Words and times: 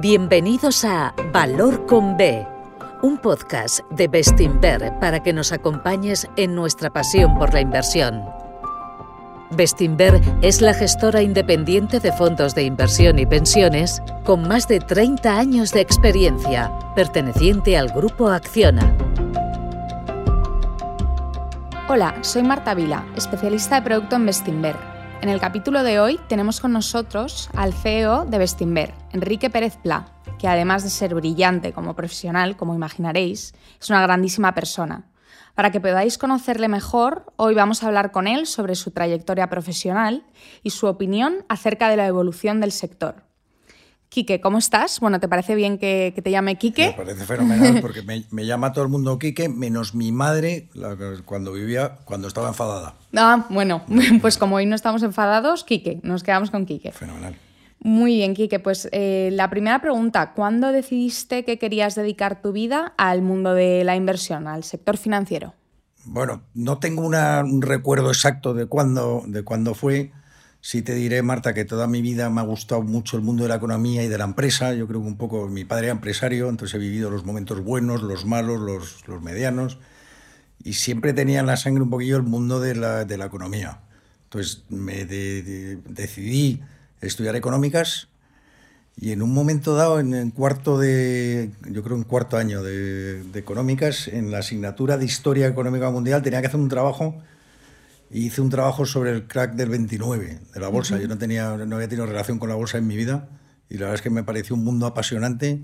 Bienvenidos 0.00 0.86
a 0.86 1.14
Valor 1.30 1.84
con 1.84 2.16
B, 2.16 2.46
un 3.02 3.18
podcast 3.18 3.80
de 3.90 4.08
Bestinver 4.08 4.94
para 4.98 5.22
que 5.22 5.34
nos 5.34 5.52
acompañes 5.52 6.26
en 6.36 6.54
nuestra 6.54 6.88
pasión 6.88 7.36
por 7.38 7.52
la 7.52 7.60
inversión. 7.60 8.24
Bestinver 9.50 10.18
es 10.40 10.62
la 10.62 10.72
gestora 10.72 11.20
independiente 11.20 12.00
de 12.00 12.12
fondos 12.12 12.54
de 12.54 12.62
inversión 12.62 13.18
y 13.18 13.26
pensiones 13.26 14.00
con 14.24 14.48
más 14.48 14.68
de 14.68 14.80
30 14.80 15.38
años 15.38 15.70
de 15.72 15.82
experiencia, 15.82 16.72
perteneciente 16.96 17.76
al 17.76 17.88
grupo 17.88 18.28
Acciona. 18.28 18.96
Hola, 21.90 22.14
soy 22.22 22.42
Marta 22.42 22.72
Vila, 22.72 23.04
especialista 23.16 23.74
de 23.74 23.82
producto 23.82 24.16
en 24.16 24.24
Bestinver. 24.24 24.99
En 25.22 25.28
el 25.28 25.38
capítulo 25.38 25.82
de 25.82 26.00
hoy 26.00 26.18
tenemos 26.28 26.60
con 26.60 26.72
nosotros 26.72 27.50
al 27.54 27.74
CEO 27.74 28.24
de 28.24 28.38
Bestinver, 28.38 28.94
Enrique 29.12 29.50
Pérez 29.50 29.76
Pla, 29.76 30.06
que 30.38 30.48
además 30.48 30.82
de 30.82 30.88
ser 30.88 31.14
brillante 31.14 31.74
como 31.74 31.94
profesional, 31.94 32.56
como 32.56 32.74
imaginaréis, 32.74 33.52
es 33.78 33.90
una 33.90 34.00
grandísima 34.00 34.54
persona. 34.54 35.10
Para 35.54 35.70
que 35.70 35.80
podáis 35.80 36.16
conocerle 36.16 36.68
mejor, 36.68 37.30
hoy 37.36 37.54
vamos 37.54 37.82
a 37.82 37.88
hablar 37.88 38.12
con 38.12 38.28
él 38.28 38.46
sobre 38.46 38.74
su 38.74 38.92
trayectoria 38.92 39.50
profesional 39.50 40.24
y 40.62 40.70
su 40.70 40.86
opinión 40.86 41.44
acerca 41.50 41.90
de 41.90 41.98
la 41.98 42.06
evolución 42.06 42.62
del 42.62 42.72
sector. 42.72 43.29
Quique, 44.10 44.40
¿cómo 44.40 44.58
estás? 44.58 44.98
Bueno, 44.98 45.20
¿te 45.20 45.28
parece 45.28 45.54
bien 45.54 45.78
que, 45.78 46.12
te 46.20 46.30
llame 46.32 46.56
Quique? 46.58 46.88
Me 46.88 46.92
parece 47.04 47.24
fenomenal 47.26 47.78
porque 47.80 48.02
me, 48.02 48.44
llama 48.44 48.72
todo 48.72 48.82
el 48.82 48.90
mundo 48.90 49.20
Quique, 49.20 49.48
menos 49.48 49.94
mi 49.94 50.10
madre 50.10 50.68
cuando 51.24 51.52
vivía, 51.52 51.98
cuando 52.04 52.26
estaba 52.26 52.48
enfadada. 52.48 52.96
Ah, 53.16 53.46
bueno, 53.50 53.82
pues 54.20 54.36
como 54.36 54.56
hoy 54.56 54.66
no 54.66 54.74
estamos 54.74 55.04
enfadados, 55.04 55.62
Quique, 55.62 56.00
nos 56.02 56.24
quedamos 56.24 56.50
con 56.50 56.66
Quique. 56.66 56.90
Fenomenal. 56.90 57.36
Muy 57.78 58.16
bien, 58.16 58.34
Quique. 58.34 58.58
Pues 58.58 58.88
eh, 58.90 59.30
la 59.32 59.48
primera 59.48 59.80
pregunta, 59.80 60.32
¿cuándo 60.34 60.72
decidiste 60.72 61.44
que 61.44 61.60
querías 61.60 61.94
dedicar 61.94 62.42
tu 62.42 62.50
vida 62.50 62.92
al 62.98 63.22
mundo 63.22 63.54
de 63.54 63.84
la 63.84 63.94
inversión, 63.94 64.48
al 64.48 64.64
sector 64.64 64.96
financiero? 64.96 65.54
Bueno, 66.04 66.42
no 66.54 66.78
tengo 66.78 67.02
un 67.02 67.62
recuerdo 67.62 68.08
exacto 68.08 68.54
de 68.54 68.66
cuándo, 68.66 69.22
de 69.24 69.44
cuándo 69.44 69.74
fue. 69.74 70.10
Sí 70.62 70.82
te 70.82 70.94
diré, 70.94 71.22
Marta, 71.22 71.54
que 71.54 71.64
toda 71.64 71.86
mi 71.86 72.02
vida 72.02 72.28
me 72.28 72.40
ha 72.40 72.44
gustado 72.44 72.82
mucho 72.82 73.16
el 73.16 73.22
mundo 73.22 73.44
de 73.44 73.48
la 73.48 73.56
economía 73.56 74.02
y 74.02 74.08
de 74.08 74.18
la 74.18 74.24
empresa. 74.24 74.74
Yo 74.74 74.86
creo 74.86 75.00
que 75.00 75.06
un 75.06 75.16
poco 75.16 75.48
mi 75.48 75.64
padre 75.64 75.86
era 75.86 75.92
empresario, 75.92 76.48
entonces 76.48 76.74
he 76.74 76.78
vivido 76.78 77.10
los 77.10 77.24
momentos 77.24 77.62
buenos, 77.64 78.02
los 78.02 78.26
malos, 78.26 78.60
los, 78.60 79.08
los 79.08 79.22
medianos. 79.22 79.78
Y 80.62 80.74
siempre 80.74 81.14
tenía 81.14 81.40
en 81.40 81.46
la 81.46 81.56
sangre 81.56 81.82
un 81.82 81.90
poquillo 81.90 82.16
el 82.16 82.24
mundo 82.24 82.60
de 82.60 82.74
la, 82.74 83.04
de 83.06 83.16
la 83.16 83.26
economía. 83.26 83.80
Entonces 84.24 84.64
me 84.68 85.06
decidí 85.06 86.60
estudiar 87.00 87.36
económicas 87.36 88.10
y 89.00 89.12
en 89.12 89.22
un 89.22 89.32
momento 89.32 89.74
dado, 89.74 89.98
en 89.98 90.12
el 90.12 90.32
cuarto 90.34 90.78
de, 90.78 91.50
yo 91.70 91.82
creo 91.82 91.96
en 91.96 92.02
cuarto 92.02 92.36
año 92.36 92.62
de, 92.62 93.22
económicas, 93.34 94.08
en 94.08 94.30
la 94.30 94.38
asignatura 94.38 94.98
de 94.98 95.06
Historia 95.06 95.46
Económica 95.46 95.90
Mundial 95.90 96.22
tenía 96.22 96.42
que 96.42 96.48
hacer 96.48 96.60
un 96.60 96.68
trabajo 96.68 97.16
hice 98.10 98.40
un 98.40 98.50
trabajo 98.50 98.86
sobre 98.86 99.10
el 99.10 99.26
crack 99.26 99.54
del 99.54 99.68
29 99.68 100.40
de 100.52 100.60
la 100.60 100.68
bolsa. 100.68 100.98
Yo 100.98 101.08
no, 101.08 101.18
tenía, 101.18 101.56
no 101.56 101.76
había 101.76 101.88
tenido 101.88 102.06
relación 102.06 102.38
con 102.38 102.48
la 102.48 102.54
bolsa 102.54 102.78
en 102.78 102.86
mi 102.86 102.96
vida 102.96 103.28
y 103.68 103.74
la 103.74 103.80
verdad 103.80 103.94
es 103.96 104.02
que 104.02 104.10
me 104.10 104.24
pareció 104.24 104.56
un 104.56 104.64
mundo 104.64 104.86
apasionante 104.86 105.62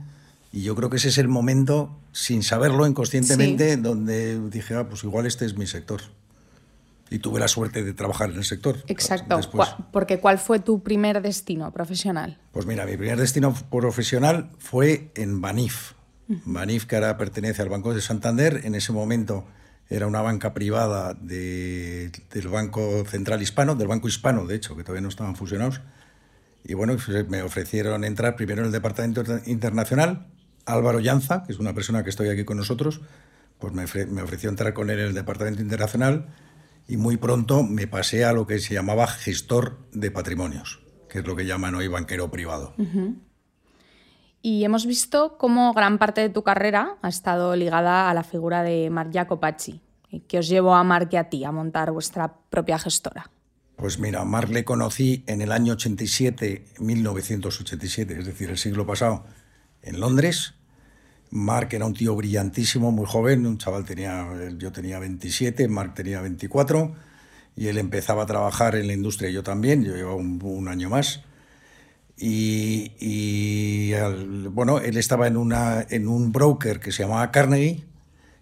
y 0.52 0.62
yo 0.62 0.74
creo 0.76 0.88
que 0.88 0.96
ese 0.96 1.08
es 1.08 1.18
el 1.18 1.28
momento, 1.28 1.98
sin 2.12 2.42
saberlo 2.42 2.86
inconscientemente, 2.86 3.76
donde 3.76 4.40
dije, 4.48 4.74
ah, 4.74 4.88
pues 4.88 5.04
igual 5.04 5.26
este 5.26 5.44
es 5.44 5.56
mi 5.56 5.66
sector 5.66 6.00
y 7.10 7.18
tuve 7.18 7.40
la 7.40 7.48
suerte 7.48 7.84
de 7.84 7.94
trabajar 7.94 8.30
en 8.30 8.36
el 8.36 8.44
sector. 8.44 8.82
Exacto. 8.86 9.38
Porque 9.92 10.18
¿cuál 10.18 10.38
fue 10.38 10.58
tu 10.58 10.82
primer 10.82 11.22
destino 11.22 11.72
profesional? 11.72 12.38
Pues 12.52 12.66
mira, 12.66 12.84
mi 12.86 12.96
primer 12.96 13.18
destino 13.18 13.54
profesional 13.70 14.50
fue 14.58 15.10
en 15.14 15.40
Banif. 15.40 15.92
Banif, 16.44 16.86
que 16.86 16.96
ahora 16.96 17.16
pertenece 17.16 17.62
al 17.62 17.68
Banco 17.68 17.94
de 17.94 18.00
Santander, 18.00 18.62
en 18.64 18.74
ese 18.74 18.92
momento 18.92 19.46
era 19.88 20.06
una 20.06 20.20
banca 20.20 20.52
privada 20.52 21.14
del 21.14 22.10
Banco 22.50 23.04
Central 23.06 23.42
Hispano, 23.42 23.74
del 23.74 23.88
Banco 23.88 24.08
Hispano, 24.08 24.46
de 24.46 24.56
hecho, 24.56 24.76
que 24.76 24.82
todavía 24.82 25.02
no 25.02 25.08
estaban 25.08 25.36
fusionados. 25.36 25.80
Y 26.64 26.74
bueno, 26.74 26.96
me 27.28 27.42
ofrecieron 27.42 28.04
entrar 28.04 28.34
primero 28.34 28.62
en 28.62 28.66
el 28.66 28.72
Departamento 28.72 29.22
Internacional. 29.46 30.26
Álvaro 30.64 30.98
Llanza, 30.98 31.44
que 31.44 31.52
es 31.52 31.60
una 31.60 31.74
persona 31.74 32.02
que 32.02 32.10
estoy 32.10 32.28
aquí 32.28 32.44
con 32.44 32.56
nosotros, 32.56 33.00
pues 33.60 33.72
me, 33.72 33.84
me 34.06 34.22
ofreció 34.22 34.50
entrar 34.50 34.74
con 34.74 34.90
él 34.90 34.98
en 34.98 35.06
el 35.06 35.14
Departamento 35.14 35.62
Internacional 35.62 36.26
y 36.88 36.96
muy 36.96 37.16
pronto 37.16 37.62
me 37.62 37.86
pasé 37.86 38.24
a 38.24 38.32
lo 38.32 38.46
que 38.46 38.58
se 38.58 38.74
llamaba 38.74 39.06
gestor 39.06 39.78
de 39.92 40.10
patrimonios, 40.10 40.80
que 41.08 41.20
es 41.20 41.26
lo 41.26 41.36
que 41.36 41.46
llaman 41.46 41.74
hoy 41.76 41.88
banquero 41.88 42.30
privado. 42.30 42.74
Y 44.48 44.62
hemos 44.62 44.86
visto 44.86 45.38
cómo 45.38 45.72
gran 45.72 45.98
parte 45.98 46.20
de 46.20 46.28
tu 46.28 46.44
carrera 46.44 46.98
ha 47.02 47.08
estado 47.08 47.56
ligada 47.56 48.08
a 48.08 48.14
la 48.14 48.22
figura 48.22 48.62
de 48.62 48.88
Marc 48.90 49.10
Jacopacci, 49.12 49.80
que 50.28 50.38
os 50.38 50.46
llevó 50.46 50.76
a 50.76 50.84
Marc 50.84 51.12
y 51.14 51.16
a 51.16 51.28
ti 51.28 51.42
a 51.42 51.50
montar 51.50 51.90
vuestra 51.90 52.32
propia 52.48 52.78
gestora. 52.78 53.28
Pues 53.74 53.98
mira, 53.98 54.24
Marc 54.24 54.50
le 54.50 54.64
conocí 54.64 55.24
en 55.26 55.42
el 55.42 55.50
año 55.50 55.72
87, 55.72 56.64
1987, 56.78 58.20
es 58.20 58.24
decir, 58.24 58.48
el 58.48 58.56
siglo 58.56 58.86
pasado, 58.86 59.24
en 59.82 59.98
Londres, 59.98 60.54
Mark 61.30 61.70
era 61.72 61.84
un 61.84 61.94
tío 61.94 62.14
brillantísimo, 62.14 62.92
muy 62.92 63.06
joven, 63.06 63.46
un 63.46 63.58
chaval 63.58 63.84
tenía, 63.84 64.28
yo 64.58 64.70
tenía 64.70 65.00
27, 65.00 65.66
Mark 65.66 65.94
tenía 65.94 66.20
24 66.20 66.94
y 67.56 67.66
él 67.66 67.78
empezaba 67.78 68.22
a 68.22 68.26
trabajar 68.26 68.76
en 68.76 68.86
la 68.86 68.92
industria, 68.92 69.28
yo 69.28 69.42
también, 69.42 69.82
yo 69.82 69.96
llevaba 69.96 70.14
un, 70.14 70.68
año 70.68 70.88
más. 70.88 71.24
Y, 72.18 73.92
bueno, 74.50 74.78
él 74.78 74.96
estaba 74.96 75.26
en, 75.26 75.36
una, 75.36 75.86
en 75.90 76.08
un 76.08 76.32
broker 76.32 76.80
que 76.80 76.92
se 76.92 77.02
llamaba 77.02 77.30
Carnegie, 77.30 77.84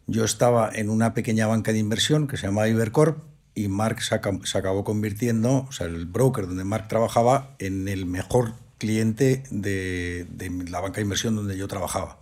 yo 0.07 0.25
estaba 0.25 0.71
en 0.73 0.91
una 0.91 1.15
pequeña 1.15 1.47
banca 1.47 1.73
de 1.73 1.79
inversión 1.79 2.27
que 2.27 2.37
se 2.37 2.47
llamaba 2.47 2.69
Ibercorp 2.69 3.25
y 3.55 3.69
Mark 3.69 4.03
se, 4.03 4.15
acabó 4.15 4.85
convirtiendo, 4.85 5.67
o 5.69 5.73
sea, 5.73 5.87
el 5.87 6.07
broker 6.07 6.47
donde 6.47 6.65
Mark 6.65 6.89
trabajaba, 6.89 7.55
en 7.59 7.89
el 7.89 8.05
mejor 8.07 8.55
cliente 8.79 9.45
de, 9.51 10.27
de 10.31 10.51
la 10.69 10.81
banca 10.81 10.97
de 10.97 11.03
inversión 11.03 11.37
donde 11.37 11.57
yo 11.57 11.67
trabajaba. 11.69 12.19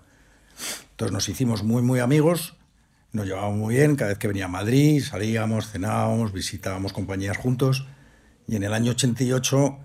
Entonces 0.93 1.13
nos 1.13 1.29
hicimos 1.29 1.65
muy, 1.65 1.83
muy 1.83 2.01
amigos, 2.01 2.57
nos 3.13 3.27
llevábamos 3.27 3.59
muy 3.59 3.75
bien, 3.75 3.97
cada 3.97 4.11
vez 4.11 4.19
que 4.19 4.29
venía 4.29 4.45
a 4.45 4.49
Madrid 4.49 5.03
salíamos, 5.03 5.71
cenábamos, 5.71 6.33
visitábamos 6.33 6.93
compañías 6.93 7.37
juntos 7.37 7.87
y 8.47 8.57
en 8.57 8.63
el 8.63 8.73
año 8.73 8.93
88 8.93 9.79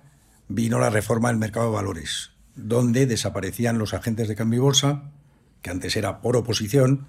vino 0.47 0.79
la 0.79 0.89
reforma 0.89 1.29
del 1.29 1.37
mercado 1.37 1.67
de 1.67 1.75
valores, 1.75 2.31
donde 2.55 3.05
desaparecían 3.05 3.77
los 3.77 3.93
agentes 3.93 4.27
de 4.27 4.35
cambio 4.35 4.57
y 4.57 4.61
bolsa, 4.61 5.11
que 5.61 5.69
antes 5.69 5.95
era 5.95 6.21
por 6.21 6.37
oposición, 6.37 7.07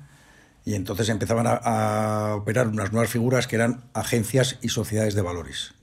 y 0.65 0.75
entonces 0.75 1.09
empezaban 1.09 1.47
a, 1.49 2.35
operar 2.37 2.69
unas 2.69 2.93
nuevas 2.93 3.11
figuras 3.11 3.47
que 3.47 3.57
eran 3.57 3.85
agencias 3.95 4.59
y 4.61 4.69
sociedades 4.69 5.15
de 5.15 5.23
valores. 5.23 5.75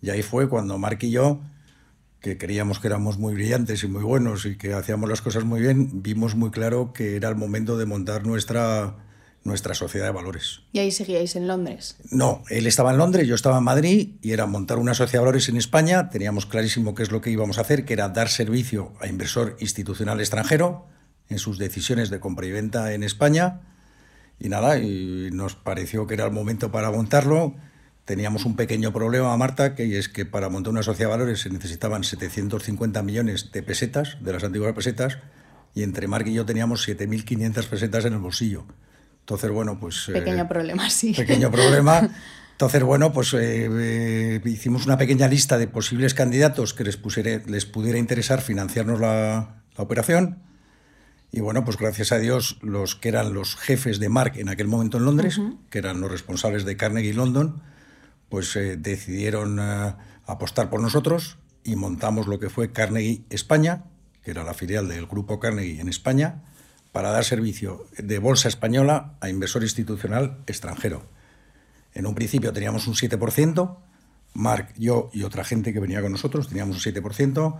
Y 0.00 0.10
ahí 0.10 0.22
fue 0.22 0.48
cuando 0.48 0.78
Mark 0.78 0.98
y 1.02 1.10
yo 1.10 1.40
que 2.20 2.38
creíamos 2.38 2.80
que 2.80 2.88
éramos 2.88 3.18
muy 3.18 3.34
brillantes 3.34 3.84
y 3.84 3.88
muy 3.88 4.02
buenos 4.02 4.46
y 4.46 4.56
que 4.56 4.72
hacíamos 4.74 5.08
las 5.08 5.22
cosas 5.22 5.44
muy 5.44 5.60
bien, 5.60 6.02
vimos 6.02 6.34
muy 6.34 6.50
claro 6.50 6.92
que 6.92 7.14
era 7.14 7.28
el 7.28 7.36
momento 7.36 7.76
de 7.76 7.86
montar 7.86 8.26
nuestra, 8.26 8.96
nuestra 9.46 9.74
sociedad 9.74 10.06
de 10.06 10.12
valores. 10.12 10.60
¿Y 10.72 10.80
ahí 10.80 10.90
seguíais 10.90 11.36
en 11.36 11.46
Londres? 11.46 11.96
No, 12.10 12.42
él 12.50 12.66
estaba 12.66 12.90
en 12.90 12.98
Londres, 12.98 13.26
yo 13.26 13.34
estaba 13.34 13.58
en 13.58 13.64
Madrid 13.64 14.16
y 14.20 14.32
era 14.32 14.46
montar 14.46 14.78
una 14.78 14.94
sociedad 14.94 15.22
de 15.22 15.26
valores 15.26 15.48
en 15.48 15.56
España. 15.56 16.10
Teníamos 16.10 16.46
clarísimo 16.46 16.94
qué 16.94 17.02
es 17.02 17.10
lo 17.10 17.20
que 17.20 17.30
íbamos 17.30 17.58
a 17.58 17.62
hacer, 17.62 17.84
que 17.84 17.94
era 17.94 18.08
dar 18.08 18.28
servicio 18.28 18.92
a 19.00 19.06
inversor 19.06 19.56
institucional 19.60 20.20
extranjero 20.20 20.86
en 21.28 21.38
sus 21.38 21.58
decisiones 21.58 22.10
de 22.10 22.20
compra 22.20 22.46
y 22.46 22.52
venta 22.52 22.92
en 22.92 23.02
España. 23.02 23.60
Y 24.38 24.48
nada, 24.48 24.78
y 24.78 25.30
nos 25.32 25.54
pareció 25.54 26.06
que 26.06 26.14
era 26.14 26.26
el 26.26 26.32
momento 26.32 26.70
para 26.70 26.90
montarlo 26.90 27.54
teníamos 28.06 28.44
un 28.46 28.54
pequeño 28.54 28.92
problema, 28.92 29.36
Marta, 29.36 29.74
que 29.74 29.98
es 29.98 30.08
que 30.08 30.24
para 30.24 30.48
montar 30.48 30.72
una 30.72 30.84
sociedad 30.84 31.10
de 31.10 31.16
valores 31.16 31.40
se 31.40 31.50
necesitaban 31.50 32.04
750 32.04 33.02
millones 33.02 33.50
de 33.50 33.62
pesetas, 33.62 34.16
de 34.20 34.32
las 34.32 34.44
antiguas 34.44 34.72
pesetas, 34.74 35.18
y 35.74 35.82
entre 35.82 36.06
Marc 36.06 36.26
y 36.28 36.32
yo 36.32 36.46
teníamos 36.46 36.88
7.500 36.88 37.66
pesetas 37.66 38.04
en 38.06 38.14
el 38.14 38.20
bolsillo. 38.20 38.64
Entonces, 39.26 39.50
bueno, 39.50 39.78
pues... 39.80 40.06
Pequeño 40.12 40.44
eh, 40.44 40.48
problema, 40.48 40.88
sí. 40.90 41.12
Pequeño 41.12 41.50
problema. 41.50 42.08
Entonces, 42.52 42.82
bueno, 42.84 43.12
pues 43.12 43.34
eh, 43.34 43.68
eh, 43.70 44.40
hicimos 44.44 44.86
una 44.86 44.96
pequeña 44.96 45.28
lista 45.28 45.58
de 45.58 45.66
posibles 45.66 46.14
candidatos 46.14 46.72
que 46.72 46.84
les, 46.84 46.98
les 47.46 47.66
pudiera 47.66 47.98
interesar 47.98 48.40
financiarnos 48.40 49.00
la, 49.00 49.62
operación. 49.76 50.38
Y 51.32 51.40
bueno, 51.40 51.64
pues 51.64 51.76
gracias 51.76 52.12
a 52.12 52.18
Dios, 52.18 52.58
los 52.62 52.94
que 52.94 53.08
eran 53.10 53.34
los 53.34 53.56
jefes 53.56 53.98
de 53.98 54.08
Marc 54.08 54.36
en 54.36 54.48
aquel 54.48 54.68
momento 54.68 54.96
en 54.96 55.04
Londres, 55.04 55.38
que 55.68 55.78
eran 55.78 56.00
los 56.00 56.10
responsables 56.10 56.64
de 56.64 56.78
Carnegie 56.78 57.12
London, 57.12 57.60
pues 58.28 58.54
eh, 58.56 58.76
decidieron 58.76 59.58
eh, 59.60 59.94
apostar 60.26 60.70
por 60.70 60.80
nosotros 60.80 61.38
y 61.64 61.76
montamos 61.76 62.26
lo 62.26 62.38
que 62.38 62.48
fue 62.48 62.72
Carnegie 62.72 63.24
España, 63.30 63.84
que 64.22 64.30
era 64.30 64.44
la 64.44 64.54
filial 64.54 64.88
del 64.88 65.06
grupo 65.06 65.38
Carnegie 65.40 65.80
en 65.80 65.88
España, 65.88 66.42
para 66.96 67.10
dar 67.10 67.26
servicio 67.26 67.84
de 67.98 68.18
bolsa 68.18 68.48
española 68.48 69.18
a 69.20 69.28
inversor 69.28 69.62
institucional 69.62 70.38
extranjero. 70.46 71.02
En 71.92 72.06
un 72.06 72.14
principio 72.14 72.54
teníamos 72.54 72.86
un 72.86 72.94
7%, 72.94 73.76
Marc, 74.32 74.72
yo 74.78 75.10
y 75.12 75.22
otra 75.24 75.44
gente 75.44 75.74
que 75.74 75.80
venía 75.80 76.00
con 76.00 76.12
nosotros 76.12 76.48
teníamos 76.48 76.86
un 76.86 76.94
7%, 76.94 77.58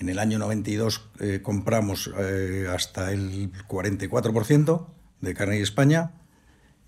En 0.00 0.08
el 0.08 0.18
año 0.18 0.40
92 0.40 1.10
eh, 1.20 1.40
compramos 1.44 2.10
eh, 2.18 2.66
hasta 2.74 3.12
el 3.12 3.52
44% 3.68 4.86
de 5.20 5.32
Carnegie 5.32 5.62
España 5.62 6.14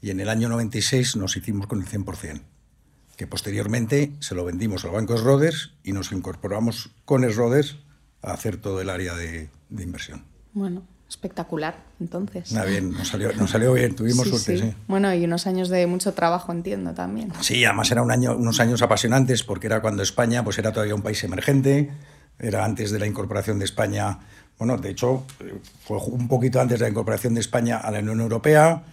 y 0.03 0.11
en 0.11 0.19
el 0.19 0.31
año 0.31 0.49
96 0.49 1.15
nos 1.15 1.37
hicimos 1.37 1.69
con 1.69 1.81
el 1.81 1.87
100%, 1.87 2.43
que 3.17 3.29
posteriormente 3.29 4.17
se 4.19 4.35
lo 4.35 4.45
vendimos 4.45 4.85
al 4.85 4.91
Banco 4.91 5.17
Roders 5.17 5.75
y 5.85 5.93
nos 5.93 6.11
incorporamos 6.11 6.91
con 7.05 7.23
Roders 7.23 7.77
a 8.21 8.33
hacer 8.33 8.57
todo 8.57 8.81
el 8.81 8.91
área 8.91 9.15
de 9.15 9.49
inversión. 9.71 10.25
Bueno, 10.55 10.89
espectacular, 11.09 11.77
entonces. 12.01 12.53
Nada 12.53 12.67
bien, 12.67 12.93
nos 12.93 13.09
salió, 13.09 13.33
nos 13.35 13.51
salió 13.51 13.73
bien, 13.73 13.95
tuvimos 13.95 14.29
suerte, 14.29 14.59
sí. 14.59 14.75
Bueno, 14.89 15.15
y 15.15 15.25
unos 15.25 15.47
años 15.47 15.69
de 15.69 15.87
mucho 15.87 16.13
trabajo, 16.15 16.53
entiendo 16.53 16.93
también. 16.95 17.33
Sí, 17.41 17.65
además 17.65 17.91
eran 17.91 18.05
un 18.05 18.11
año, 18.11 18.37
unos 18.37 18.61
años 18.61 18.83
apasionantes 18.83 19.43
porque 19.45 19.67
era 19.67 19.81
cuando 19.81 20.03
España 20.03 20.43
pues 20.43 20.59
era 20.59 20.73
todavía 20.73 20.95
un 20.95 21.03
país 21.03 21.23
emergente, 21.25 21.93
era 22.39 22.65
antes 22.65 22.91
de 22.91 22.99
la 22.99 23.07
incorporación 23.07 23.59
de 23.59 23.65
España, 23.65 24.19
bueno, 24.59 24.77
de 24.79 24.91
hecho, 24.91 25.25
fue 25.85 25.99
un 25.99 26.29
poquito 26.29 26.61
antes 26.61 26.79
de 26.79 26.85
la 26.85 26.91
incorporación 26.91 27.35
de 27.35 27.41
España 27.41 27.79
a 27.79 27.91
la 27.91 27.99
Unión 27.99 28.21
Europea. 28.21 28.85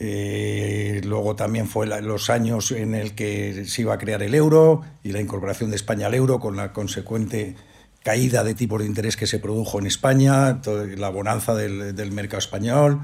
Eh, 0.00 1.00
luego 1.04 1.34
también 1.34 1.66
fue 1.66 1.86
los 1.86 2.30
años 2.30 2.72
en 2.72 2.94
el 2.94 3.14
que 3.14 3.64
se 3.66 3.82
iba 3.82 3.94
a 3.94 3.98
crear 3.98 4.22
el 4.22 4.34
euro 4.34 4.82
y 5.02 5.12
la 5.12 5.20
incorporación 5.20 5.70
de 5.70 5.76
España 5.76 6.06
al 6.06 6.14
euro 6.14 6.40
con 6.40 6.56
la 6.56 6.72
consecuente 6.72 7.56
caída 8.02 8.44
de 8.44 8.54
tipos 8.54 8.80
de 8.80 8.86
interés 8.86 9.16
que 9.16 9.26
se 9.26 9.38
produjo 9.38 9.78
en 9.78 9.86
España, 9.86 10.60
la 10.96 11.08
bonanza 11.10 11.54
del, 11.54 11.94
del 11.94 12.12
mercado 12.12 12.38
español. 12.38 13.00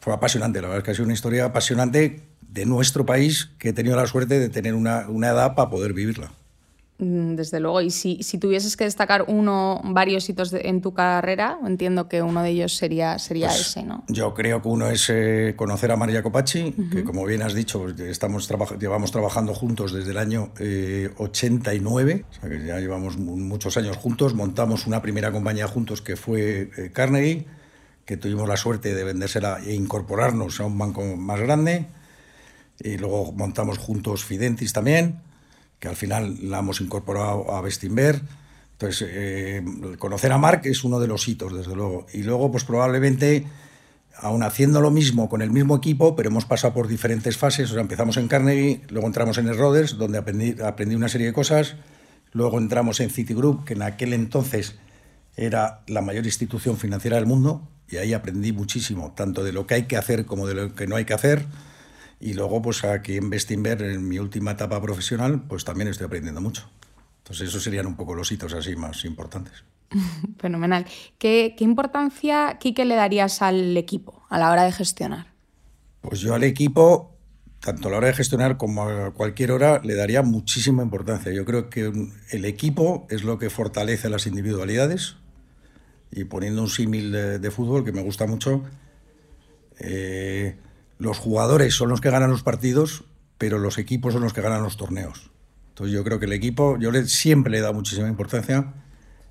Fue 0.00 0.12
apasionante, 0.12 0.60
la 0.60 0.68
verdad 0.68 0.78
es 0.78 0.84
que 0.84 0.90
ha 0.90 0.94
sido 0.94 1.04
una 1.04 1.14
historia 1.14 1.46
apasionante 1.46 2.22
de 2.40 2.66
nuestro 2.66 3.06
país 3.06 3.50
que 3.58 3.70
he 3.70 3.72
tenido 3.72 3.96
la 3.96 4.06
suerte 4.06 4.38
de 4.38 4.48
tener 4.48 4.74
una, 4.74 5.08
una 5.08 5.28
edad 5.28 5.54
para 5.54 5.70
poder 5.70 5.92
vivirla. 5.94 6.32
Mm, 7.02 7.34
desde 7.34 7.58
luego, 7.58 7.80
y 7.80 7.90
si, 7.90 8.22
si, 8.22 8.38
tuvieses 8.38 8.76
que 8.76 8.84
destacar 8.84 9.24
uno, 9.26 9.80
varios 9.82 10.28
hitos 10.28 10.52
en 10.52 10.80
tu 10.80 10.94
carrera, 10.94 11.58
entiendo 11.66 12.08
que 12.08 12.22
uno 12.22 12.44
de 12.44 12.50
ellos 12.50 12.76
sería, 12.76 13.18
sería 13.18 13.48
pues 13.48 13.60
ese, 13.60 13.82
¿no? 13.82 14.04
Yo 14.06 14.32
creo 14.34 14.62
que 14.62 14.68
uno 14.68 14.86
es 14.86 15.10
eh, 15.10 15.54
conocer 15.56 15.90
a 15.90 15.96
María 15.96 16.22
Copacci, 16.22 16.62
uh 16.62 16.80
-huh. 16.80 16.90
que 16.90 17.02
como 17.02 17.24
bien 17.24 17.42
has 17.42 17.54
dicho, 17.54 17.80
pues, 17.80 17.98
estamos 17.98 18.46
traba 18.46 18.66
llevamos 18.78 19.10
trabajando 19.10 19.52
juntos 19.52 19.92
desde 19.92 20.12
el 20.12 20.16
año 20.16 20.52
eh, 20.60 21.10
89, 21.16 22.24
o 22.30 22.34
sea 22.40 22.48
que 22.48 22.64
ya 22.64 22.78
llevamos 22.78 23.18
muchos 23.18 23.76
años 23.76 23.96
juntos, 23.96 24.34
montamos 24.34 24.86
una 24.86 25.02
primera 25.02 25.32
compañía 25.32 25.66
juntos 25.66 26.02
que 26.02 26.14
fue 26.14 26.70
eh, 26.76 26.90
Carnegie, 26.92 27.46
que 28.04 28.16
tuvimos 28.16 28.46
la 28.46 28.56
suerte 28.56 28.94
de 28.94 29.02
vendérsela 29.02 29.58
e 29.66 29.74
incorporarnos 29.74 30.60
a 30.60 30.66
un 30.66 30.78
banco 30.78 31.02
más 31.16 31.40
grande, 31.40 31.86
y 32.78 32.96
luego 32.96 33.32
montamos 33.32 33.78
juntos 33.78 34.24
Fidentis 34.24 34.72
también, 34.72 35.31
que 35.82 35.88
al 35.88 35.96
final 35.96 36.36
la 36.48 36.60
hemos 36.60 36.80
incorporado 36.80 37.52
a 37.52 37.60
Bestinver. 37.60 38.22
Entonces, 38.74 39.08
eh, 39.10 39.64
conocer 39.98 40.30
a 40.30 40.38
Marc 40.38 40.64
es 40.66 40.84
uno 40.84 41.00
de 41.00 41.08
los 41.08 41.26
hitos, 41.26 41.52
desde 41.52 41.74
luego. 41.74 42.06
Y 42.12 42.22
luego, 42.22 42.52
pues 42.52 42.62
probablemente, 42.62 43.48
aún 44.16 44.44
haciendo 44.44 44.80
lo 44.80 44.92
mismo 44.92 45.28
con 45.28 45.42
el 45.42 45.50
mismo 45.50 45.74
equipo, 45.74 46.14
pero 46.14 46.28
hemos 46.28 46.44
pasado 46.44 46.72
por 46.72 46.86
diferentes 46.86 47.36
fases. 47.36 47.72
O 47.72 47.80
empezamos 47.80 48.16
en 48.16 48.28
Carnegie, 48.28 48.82
luego 48.90 49.08
entramos 49.08 49.38
en 49.38 49.48
el 49.48 49.58
Roders, 49.58 49.98
donde 49.98 50.18
aprendí 50.18 50.94
una 50.94 51.08
serie 51.08 51.26
de 51.26 51.32
cosas. 51.32 51.74
Luego 52.30 52.58
entramos 52.58 53.00
en 53.00 53.10
Citigroup, 53.10 53.64
que 53.64 53.74
en 53.74 53.82
aquel 53.82 54.12
entonces 54.12 54.76
era 55.36 55.80
la 55.88 56.00
mayor 56.00 56.26
institución 56.26 56.76
financiera 56.76 57.16
del 57.16 57.26
mundo, 57.26 57.68
y 57.88 57.96
ahí 57.96 58.12
aprendí 58.12 58.52
muchísimo, 58.52 59.14
tanto 59.16 59.42
de 59.42 59.50
lo 59.50 59.66
que 59.66 59.74
hay 59.74 59.82
que 59.86 59.96
hacer 59.96 60.26
como 60.26 60.46
de 60.46 60.54
lo 60.54 60.74
que 60.76 60.86
no 60.86 60.94
hay 60.94 61.06
que 61.06 61.14
hacer. 61.14 61.44
Y 62.22 62.34
luego, 62.34 62.62
pues 62.62 62.84
aquí 62.84 63.16
en 63.16 63.30
Bestinver, 63.30 63.82
en 63.82 64.06
mi 64.06 64.20
última 64.20 64.52
etapa 64.52 64.80
profesional, 64.80 65.42
pues 65.48 65.64
también 65.64 65.88
estoy 65.88 66.06
aprendiendo 66.06 66.40
mucho. 66.40 66.70
Entonces, 67.18 67.48
esos 67.48 67.64
serían 67.64 67.84
un 67.84 67.96
poco 67.96 68.14
los 68.14 68.30
hitos 68.30 68.54
así 68.54 68.76
más 68.76 69.04
importantes. 69.04 69.64
Fenomenal. 70.38 70.86
¿Qué, 71.18 71.56
¿Qué, 71.58 71.64
importancia, 71.64 72.58
Quique, 72.60 72.84
le 72.84 72.94
darías 72.94 73.42
al 73.42 73.76
equipo 73.76 74.22
a 74.28 74.38
la 74.38 74.52
hora 74.52 74.62
de 74.62 74.70
gestionar? 74.70 75.32
Pues 76.00 76.20
yo 76.20 76.32
al 76.32 76.44
equipo, 76.44 77.16
tanto 77.58 77.88
a 77.88 77.90
la 77.90 77.96
hora 77.96 78.06
de 78.06 78.14
gestionar 78.14 78.56
como 78.56 78.84
a 78.84 79.12
cualquier 79.12 79.50
hora, 79.50 79.80
le 79.82 79.96
daría 79.96 80.22
muchísima 80.22 80.84
importancia. 80.84 81.32
Yo 81.32 81.44
creo 81.44 81.70
que 81.70 81.92
el 82.30 82.44
equipo 82.44 83.04
es 83.10 83.24
lo 83.24 83.40
que 83.40 83.50
fortalece 83.50 84.08
las 84.08 84.28
individualidades. 84.28 85.16
Y 86.12 86.22
poniendo 86.22 86.62
un 86.62 86.68
símil 86.68 87.10
de, 87.10 87.40
de, 87.40 87.50
fútbol 87.50 87.84
que 87.84 87.90
me 87.90 88.02
gusta 88.02 88.28
mucho, 88.28 88.62
eh, 89.80 90.54
los 91.02 91.18
jugadores 91.18 91.74
son 91.74 91.88
los 91.88 92.00
que 92.00 92.10
ganan 92.10 92.30
los 92.30 92.44
partidos, 92.44 93.04
pero 93.36 93.58
los 93.58 93.76
equipos 93.76 94.12
son 94.12 94.22
los 94.22 94.32
que 94.32 94.40
ganan 94.40 94.62
los 94.62 94.76
torneos. 94.76 95.30
Entonces 95.70 95.92
yo 95.92 96.04
creo 96.04 96.20
que 96.20 96.26
el 96.26 96.32
equipo, 96.32 96.78
yo 96.78 96.92
le, 96.92 97.06
siempre 97.06 97.50
le 97.50 97.58
he 97.58 97.60
dado 97.60 97.74
muchísima 97.74 98.08
importancia. 98.08 98.72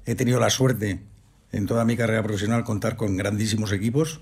He 0.06 0.16
tenido 0.16 0.40
la 0.40 0.50
suerte 0.50 1.02
en 1.54 1.66
toda 1.68 1.86
mi 1.86 1.96
carrera 1.96 2.22
profesional 2.24 2.66
contar 2.66 2.98
con 2.98 3.16
grandísimos 3.16 3.72
equipos 3.72 4.22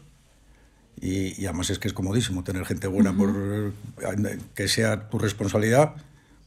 y, 1.01 1.41
y 1.41 1.45
además 1.47 1.71
es 1.71 1.79
que 1.79 1.87
es 1.87 1.93
comodísimo 1.93 2.43
tener 2.43 2.65
gente 2.65 2.87
buena 2.87 3.11
uh 3.11 3.17
por 3.17 3.73
que 4.53 4.67
sea 4.67 5.09
tu 5.09 5.17
responsabilidad 5.17 5.95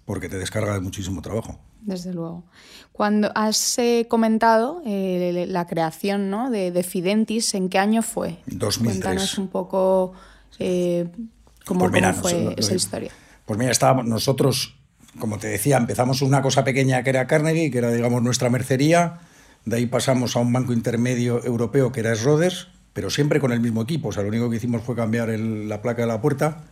porque 0.05 0.29
te 0.29 0.39
descarga 0.39 0.75
de 0.75 0.81
muchísimo 0.81 1.21
trabajo. 1.21 1.59
Desde 1.81 2.13
luego. 2.13 2.45
Cuando 2.93 3.33
has 3.35 3.77
eh, 3.79 4.07
comentado 4.09 4.83
eh, 4.87 5.47
la 5.49 5.67
creación 5.67 6.31
¿no? 6.31 6.49
de, 6.51 6.71
de, 6.71 6.83
Fidentis, 6.85 7.55
¿en 7.55 7.69
qué 7.69 7.79
año 7.79 8.03
fue? 8.03 8.39
2003. 8.47 8.79
Cuéntanos 8.79 9.39
un 9.39 9.49
poco 9.49 10.13
eh, 10.59 11.09
cómo, 11.65 11.81
pues 11.81 11.93
mira, 11.93 12.11
cómo, 12.11 12.23
fue 12.23 12.55
esa 12.57 12.75
historia. 12.75 13.13
Pues 13.47 13.59
mira, 13.59 13.73
estábamos 13.73 14.07
nosotros, 14.07 14.77
como 15.19 15.39
te 15.39 15.49
decía, 15.49 15.77
empezamos 15.77 16.23
una 16.23 16.43
cosa 16.43 16.65
pequeña 16.65 17.03
que 17.03 17.11
era 17.11 17.27
Carnegie, 17.27 17.71
que 17.71 17.79
era, 17.79 17.91
digamos, 17.91 18.23
nuestra 18.23 18.51
mercería. 18.51 19.21
De 19.65 19.77
ahí 19.77 19.87
pasamos 19.87 20.37
a 20.37 20.41
un 20.41 20.53
banco 20.53 20.73
intermedio 20.73 21.45
europeo 21.45 21.93
que 21.93 22.01
era 22.01 22.15
Schroders, 22.15 22.69
pero 22.93 23.11
siempre 23.11 23.41
con 23.41 23.53
el 23.53 23.61
mismo 23.61 23.83
equipo. 23.83 24.09
O 24.09 24.13
sea, 24.13 24.23
lo 24.23 24.29
único 24.29 24.51
que 24.51 24.57
hicimos 24.57 24.83
fue 24.83 24.95
cambiar 24.95 25.31
el, 25.31 25.69
la 25.69 25.83
placa 25.83 26.03
de 26.03 26.09
la 26.09 26.21
puerta. 26.21 26.65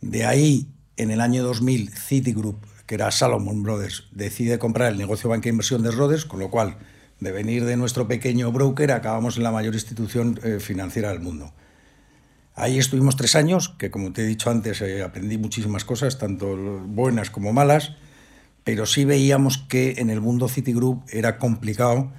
De 0.00 0.24
ahí, 0.24 0.68
en 0.96 1.10
el 1.10 1.20
año 1.20 1.42
2000, 1.42 1.90
Citigroup, 1.90 2.58
que 2.86 2.94
era 2.94 3.10
Salomon 3.10 3.62
Brothers, 3.62 4.04
decide 4.12 4.58
comprar 4.58 4.92
el 4.92 4.98
negocio 4.98 5.28
banca 5.28 5.44
de 5.44 5.50
inversión 5.50 5.82
de 5.82 5.90
Schroders, 5.90 6.24
con 6.24 6.40
lo 6.40 6.50
cual, 6.50 6.78
de 7.20 7.32
venir 7.32 7.64
de 7.64 7.76
nuestro 7.76 8.06
pequeño 8.06 8.52
broker, 8.52 8.92
acabamos 8.92 9.36
en 9.36 9.42
la 9.42 9.50
mayor 9.50 9.74
institución 9.74 10.38
eh, 10.42 10.58
financiera 10.60 11.10
del 11.10 11.20
mundo. 11.20 11.52
Ahí 12.60 12.76
estuvimos 12.76 13.14
tres 13.14 13.36
años, 13.36 13.68
que 13.78 13.92
como 13.92 14.12
te 14.12 14.22
he 14.22 14.26
dicho 14.26 14.50
antes, 14.50 14.80
eh, 14.80 15.04
aprendí 15.04 15.38
muchísimas 15.38 15.84
cosas, 15.84 16.18
tanto 16.18 16.56
buenas 16.56 17.30
como 17.30 17.52
malas, 17.52 17.92
pero 18.64 18.84
sí 18.84 19.04
veíamos 19.04 19.58
que 19.58 19.94
en 19.98 20.10
el 20.10 20.20
mundo 20.20 20.48
Citigroup 20.48 21.04
era 21.12 21.38
complicado 21.38 22.10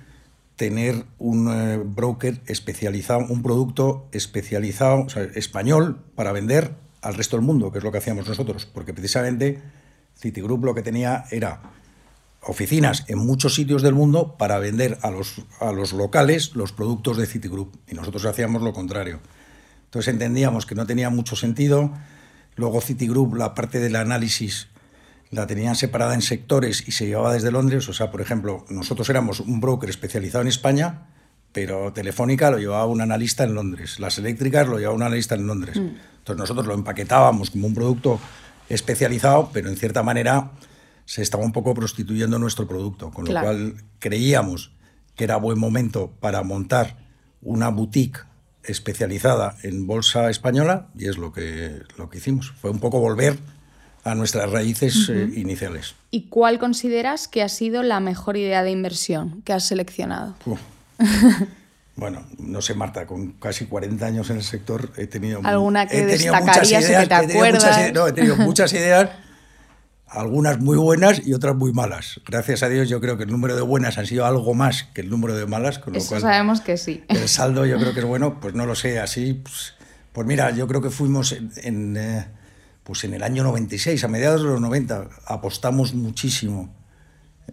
tener 0.56 1.04
un 1.18 1.52
eh, 1.52 1.78
broker 1.84 2.40
especializado, 2.46 3.26
un 3.28 3.44
producto 3.44 4.08
especializado, 4.14 5.02
o 5.02 5.10
sea, 5.10 5.24
español, 5.24 6.02
para 6.16 6.32
vender 6.32 6.74
al 7.02 7.16
resto 7.16 7.36
del 7.36 7.46
mundo, 7.46 7.74
que 7.74 7.80
es 7.80 7.84
lo 7.84 7.92
que 7.92 7.98
hacíamos 7.98 8.26
nosotros, 8.26 8.66
porque 8.66 8.94
precisamente 8.94 9.62
Citigroup 10.18 10.64
lo 10.64 10.74
que 10.74 10.84
tenía 10.84 11.26
era 11.32 11.64
oficinas 12.44 13.04
en 13.10 13.18
muchos 13.18 13.56
sitios 13.56 13.82
del 13.82 13.94
mundo 13.94 14.38
para 14.38 14.58
vender 14.60 15.00
a 15.02 15.12
los, 15.12 15.42
a 15.60 15.74
los 15.74 15.92
locales 15.92 16.56
los 16.56 16.72
productos 16.72 17.18
de 17.18 17.26
Citigroup, 17.26 17.76
y 17.90 17.96
nosotros 17.96 18.26
hacíamos 18.26 18.62
lo 18.62 18.72
contrario. 18.72 19.20
Entonces 19.90 20.14
entendíamos 20.14 20.68
que 20.68 20.76
no 20.76 20.86
tenía 20.86 21.10
mucho 21.10 21.36
sentido. 21.36 21.92
Luego 22.56 22.80
Citigroup, 22.80 23.34
la 23.34 23.56
parte 23.56 23.80
del 23.80 23.96
análisis, 23.96 24.68
la 25.32 25.48
tenían 25.48 25.76
separada 25.76 26.14
en 26.14 26.22
sectores 26.22 26.88
y 26.88 26.92
se 26.92 27.08
llevaba 27.08 27.34
desde 27.34 27.50
Londres. 27.50 27.90
O 27.90 27.94
sea, 27.94 28.12
por 28.12 28.22
ejemplo, 28.22 28.66
nosotros 28.70 29.10
éramos 29.10 29.40
un 29.40 29.60
broker 29.60 29.90
especializado 29.90 30.44
en 30.44 30.48
España, 30.48 31.08
pero 31.54 31.92
Telefónica 31.92 32.52
lo 32.52 32.60
llevaba 32.60 32.86
un 32.86 33.02
analista 33.02 33.44
en 33.44 33.56
Londres. 33.56 34.00
Las 34.00 34.20
eléctricas 34.20 34.68
lo 34.68 34.78
llevaba 34.78 34.96
un 34.96 35.02
analista 35.02 35.34
en 35.34 35.48
Londres. 35.48 35.78
Mm. 35.78 35.90
Entonces 36.20 36.38
nosotros 36.38 36.68
lo 36.68 36.76
empaquetábamos 36.76 37.50
como 37.50 37.66
un 37.66 37.74
producto 37.74 38.20
especializado, 38.70 39.50
pero 39.52 39.70
en 39.70 39.76
cierta 39.76 40.04
manera 40.04 40.52
se 41.06 41.24
estaba 41.24 41.44
un 41.44 41.52
poco 41.52 41.74
prostituyendo 41.74 42.38
nuestro 42.38 42.68
producto, 42.68 43.10
con 43.10 43.26
claro. 43.26 43.48
lo 43.48 43.72
cual 43.72 43.84
creíamos 43.98 44.72
que 45.16 45.24
era 45.24 45.38
buen 45.38 45.58
momento 45.58 46.12
para 46.20 46.44
montar 46.44 46.98
una 47.42 47.70
boutique 47.70 48.29
especializada 48.70 49.56
en 49.64 49.88
bolsa 49.88 50.30
española 50.30 50.88
y 50.96 51.08
es 51.08 51.18
lo 51.18 51.34
que, 51.34 51.82
lo 51.98 52.10
que 52.10 52.20
hicimos. 52.20 52.54
Fue 52.62 52.70
un 52.70 52.80
poco 52.80 53.00
volver 53.00 53.38
a 54.04 54.16
nuestras 54.16 54.50
raíces 54.50 55.10
uh 55.10 55.14
-huh. 55.14 55.36
eh, 55.36 55.40
iniciales. 55.40 55.96
¿Y 56.12 56.30
cuál 56.30 56.60
consideras 56.60 57.28
que 57.28 57.44
ha 57.44 57.50
sido 57.50 57.84
la 57.84 58.00
mejor 58.00 58.38
idea 58.38 58.64
de 58.64 58.72
inversión 58.72 59.42
que 59.44 59.54
has 59.54 59.66
seleccionado? 59.66 60.36
Bueno, 62.00 62.24
no 62.38 62.62
sé, 62.62 62.76
Marta, 62.76 63.06
con 63.06 63.34
casi 63.34 63.66
40 63.66 64.06
años 64.06 64.30
en 64.30 64.38
el 64.38 64.44
sector 64.44 64.90
he 64.96 65.08
tenido... 65.08 65.42
¿Alguna 65.44 65.86
que 65.86 65.98
he 65.98 66.06
tenido 66.06 66.34
destacarías 66.34 66.66
muchas 66.66 66.90
ideas, 66.90 67.02
que 67.02 67.08
te 67.10 67.16
acuerdas? 67.16 67.64
Muchas, 67.66 67.94
no, 67.94 68.08
he 68.08 68.12
tenido 68.14 68.36
muchas 68.38 68.74
ideas, 68.82 69.10
algunas 70.10 70.60
muy 70.60 70.78
buenas 70.78 71.26
y 71.26 71.34
otras 71.34 71.56
muy 71.56 71.72
malas. 71.72 72.20
Gracias 72.26 72.64
a 72.64 72.70
Dios 72.70 72.90
yo 72.90 73.00
creo 73.00 73.18
que 73.18 73.24
el 73.24 73.32
número 73.32 73.56
de 73.56 73.62
buenas 73.62 73.98
han 73.98 74.06
sido 74.06 74.26
algo 74.26 74.54
más 74.54 74.84
que 74.94 75.02
el 75.02 75.10
número 75.10 75.36
de 75.36 75.46
malas, 75.46 75.80
con 75.80 75.94
lo 75.94 76.00
Eso 76.00 76.10
cual 76.10 76.22
sabemos 76.22 76.62
que 76.62 76.78
sí. 76.78 77.04
el 77.10 77.28
saldo 77.28 77.66
yo 77.66 77.78
creo 77.78 77.94
que 77.94 78.00
es 78.00 78.06
bueno, 78.06 78.40
pues 78.40 78.54
no 78.56 78.66
lo 78.66 78.76
sé, 78.76 79.00
así, 79.00 79.34
pues, 79.34 79.76
pues 80.12 80.26
mira, 80.28 80.52
yo 80.52 80.68
creo 80.68 80.82
que 80.82 80.90
fuimos 80.90 81.32
en, 81.32 81.52
en, 81.58 81.98
eh, 81.98 82.26
pues 82.84 83.04
en 83.04 83.14
el 83.14 83.24
año 83.24 83.44
96, 83.44 84.04
a 84.04 84.08
mediados 84.08 84.42
de 84.42 84.48
los 84.48 84.62
90, 84.62 85.10
apostamos 85.26 85.94
muchísimo 85.94 86.74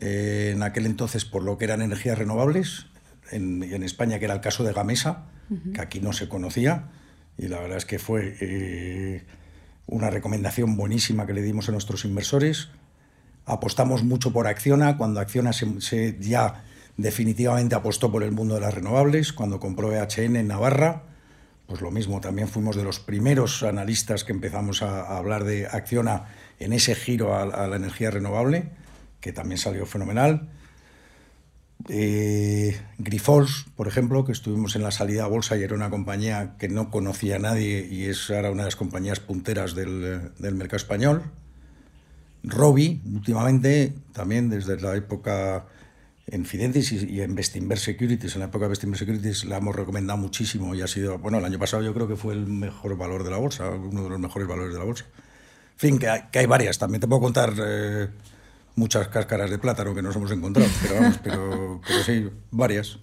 eh, 0.00 0.52
en 0.54 0.62
aquel 0.62 0.86
entonces 0.86 1.24
por 1.24 1.42
lo 1.42 1.58
que 1.58 1.64
eran 1.66 1.82
energías 1.82 2.18
renovables, 2.18 2.86
en, 3.30 3.62
en 3.62 3.82
España, 3.82 4.18
que 4.18 4.24
era 4.24 4.34
el 4.34 4.40
caso 4.40 4.64
de 4.64 4.72
Gamesa, 4.72 5.24
que 5.74 5.80
aquí 5.80 6.00
no 6.00 6.12
se 6.12 6.28
conocía, 6.28 6.88
y 7.38 7.48
la 7.48 7.60
verdad 7.60 7.78
es 7.78 7.86
que 7.86 7.98
fue 7.98 8.36
eh, 8.40 9.24
una 9.86 10.10
recomendación 10.10 10.76
buenísima 10.76 11.26
que 11.26 11.32
le 11.32 11.42
dimos 11.42 11.68
a 11.68 11.72
nuestros 11.72 12.04
inversores. 12.04 12.68
Apostamos 13.44 14.02
mucho 14.02 14.32
por 14.32 14.46
Acciona, 14.46 14.96
cuando 14.96 15.20
Acciona 15.20 15.52
se, 15.52 16.16
ya 16.20 16.64
definitivamente 16.96 17.74
apostó 17.74 18.10
por 18.10 18.22
el 18.22 18.32
mundo 18.32 18.54
de 18.54 18.60
las 18.62 18.74
renovables, 18.74 19.32
cuando 19.32 19.60
compró 19.60 19.92
EHN 19.92 20.36
en 20.36 20.48
Navarra, 20.48 21.04
pues 21.66 21.80
lo 21.80 21.90
mismo, 21.90 22.20
también 22.20 22.48
fuimos 22.48 22.76
de 22.76 22.84
los 22.84 23.00
primeros 23.00 23.62
analistas 23.62 24.24
que 24.24 24.32
empezamos 24.32 24.82
a, 24.82 25.16
hablar 25.16 25.44
de 25.44 25.66
Acciona 25.66 26.26
en 26.58 26.72
ese 26.72 26.94
giro 26.94 27.36
a, 27.36 27.66
la 27.66 27.76
energía 27.76 28.10
renovable, 28.10 28.70
que 29.20 29.32
también 29.32 29.58
salió 29.58 29.84
fenomenal. 29.84 30.48
Eh, 31.88 32.80
Grifols, 32.98 33.66
por 33.76 33.86
ejemplo, 33.86 34.24
que 34.24 34.32
estuvimos 34.32 34.74
en 34.76 34.82
la 34.82 34.90
salida 34.90 35.24
a 35.24 35.28
bolsa 35.28 35.56
y 35.56 35.62
era 35.62 35.74
una 35.74 35.90
compañía 35.90 36.56
que 36.58 36.68
no 36.68 36.90
conocía 36.90 37.36
a 37.36 37.38
nadie 37.38 37.86
y 37.90 38.06
es 38.06 38.30
ahora 38.30 38.50
una 38.50 38.62
de 38.62 38.68
las 38.68 38.76
compañías 38.76 39.20
punteras 39.20 39.74
del, 39.74 40.32
del 40.38 40.54
mercado 40.54 40.78
español. 40.78 41.22
Robi, 42.42 43.00
últimamente, 43.12 43.94
también 44.12 44.48
desde 44.48 44.80
la 44.80 44.96
época 44.96 45.66
en 46.26 46.44
Fidentis 46.44 46.92
y, 46.92 47.20
en 47.20 47.34
Bestinver 47.34 47.78
Securities, 47.78 48.34
en 48.34 48.40
la 48.40 48.46
época 48.46 48.64
de 48.64 48.70
Bestinver 48.70 48.98
Securities 48.98 49.44
la 49.44 49.58
hemos 49.58 49.76
recomendado 49.76 50.18
muchísimo 50.18 50.74
y 50.74 50.82
ha 50.82 50.88
sido, 50.88 51.18
bueno, 51.18 51.38
el 51.38 51.44
año 51.44 51.58
pasado 51.58 51.82
yo 51.82 51.94
creo 51.94 52.08
que 52.08 52.16
fue 52.16 52.34
el 52.34 52.46
mejor 52.46 52.96
valor 52.96 53.22
de 53.22 53.30
la 53.30 53.36
bolsa, 53.36 53.70
uno 53.70 54.04
de 54.04 54.10
los 54.10 54.18
mejores 54.18 54.48
valores 54.48 54.72
de 54.72 54.78
la 54.78 54.84
bolsa. 54.84 55.04
En 55.04 55.78
fin, 55.78 55.98
que 55.98 56.08
hay, 56.08 56.22
que 56.32 56.40
hay 56.40 56.46
varias, 56.46 56.78
también 56.78 57.00
te 57.00 57.06
puedo 57.06 57.20
contar 57.20 57.52
eh, 57.64 58.08
muchas 58.76 59.08
cáscaras 59.08 59.50
de 59.50 59.58
plátano 59.58 59.94
que 59.94 60.02
nos 60.02 60.14
hemos 60.14 60.30
encontrado, 60.30 60.68
pero 60.82 60.94
vamos, 61.00 61.18
pero, 61.22 61.80
pero 61.86 62.02
sí, 62.04 62.30
varias. 62.50 62.98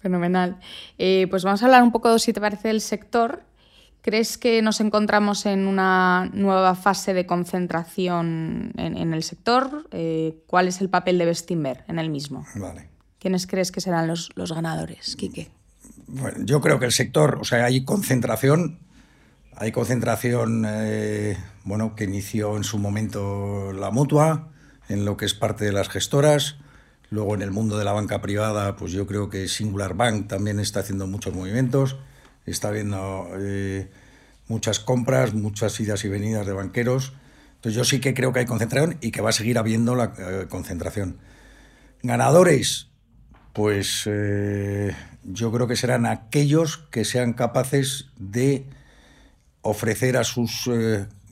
Fenomenal. 0.00 0.58
Eh, 0.98 1.26
pues 1.30 1.44
vamos 1.44 1.62
a 1.62 1.66
hablar 1.66 1.82
un 1.82 1.92
poco, 1.92 2.18
si 2.18 2.32
te 2.32 2.40
parece, 2.40 2.68
del 2.68 2.80
sector. 2.80 3.42
¿Crees 4.02 4.38
que 4.38 4.62
nos 4.62 4.80
encontramos 4.80 5.44
en 5.44 5.66
una 5.66 6.30
nueva 6.32 6.74
fase 6.74 7.14
de 7.14 7.26
concentración 7.26 8.72
en, 8.76 8.96
en 8.96 9.12
el 9.12 9.22
sector? 9.22 9.88
Eh, 9.90 10.42
¿Cuál 10.46 10.68
es 10.68 10.80
el 10.80 10.88
papel 10.88 11.18
de 11.18 11.26
Bestinver 11.26 11.84
en 11.88 11.98
el 11.98 12.10
mismo? 12.10 12.46
Vale. 12.54 12.88
¿Quiénes 13.18 13.46
crees 13.46 13.72
que 13.72 13.80
serán 13.80 14.06
los, 14.06 14.30
los 14.36 14.52
ganadores, 14.52 15.16
Quique? 15.16 15.50
Bueno, 16.06 16.38
yo 16.44 16.60
creo 16.60 16.78
que 16.78 16.86
el 16.86 16.92
sector, 16.92 17.38
o 17.40 17.44
sea, 17.44 17.64
hay 17.64 17.84
concentración, 17.84 18.78
hay 19.56 19.72
concentración, 19.72 20.64
eh, 20.66 21.36
bueno, 21.64 21.96
que 21.96 22.04
inició 22.04 22.56
en 22.56 22.64
su 22.64 22.78
momento 22.78 23.72
la 23.72 23.90
mutua, 23.90 24.48
en 24.88 25.04
lo 25.04 25.16
que 25.16 25.24
es 25.24 25.34
parte 25.34 25.64
de 25.64 25.72
las 25.72 25.88
gestoras. 25.88 26.56
Luego 27.10 27.34
en 27.34 27.42
el 27.42 27.50
mundo 27.50 27.78
de 27.78 27.84
la 27.84 27.92
banca 27.92 28.20
privada, 28.20 28.76
pues 28.76 28.92
yo 28.92 29.06
creo 29.06 29.30
que 29.30 29.48
Singular 29.48 29.94
Bank 29.94 30.28
también 30.28 30.60
está 30.60 30.80
haciendo 30.80 31.06
muchos 31.06 31.34
movimientos 31.34 31.96
está 32.50 32.68
habiendo 32.68 33.28
eh, 33.38 33.88
muchas 34.48 34.80
compras, 34.80 35.34
muchas 35.34 35.78
idas 35.80 36.04
y 36.04 36.08
venidas 36.08 36.46
de 36.46 36.52
banqueros. 36.52 37.12
Entonces 37.56 37.74
yo 37.74 37.84
sí 37.84 38.00
que 38.00 38.14
creo 38.14 38.32
que 38.32 38.40
hay 38.40 38.46
concentración 38.46 38.98
y 39.00 39.10
que 39.10 39.20
va 39.20 39.30
a 39.30 39.32
seguir 39.32 39.58
habiendo 39.58 39.94
la 39.94 40.14
eh, 40.18 40.46
concentración. 40.48 41.18
Ganadores, 42.02 42.88
pues 43.52 44.02
eh, 44.06 44.94
yo 45.24 45.50
creo 45.52 45.66
que 45.66 45.76
serán 45.76 46.06
aquellos 46.06 46.78
que 46.90 47.04
sean 47.04 47.32
capaces 47.32 48.10
de 48.16 48.66
ofrecer 49.62 50.16
a 50.16 50.24
sus 50.24 50.70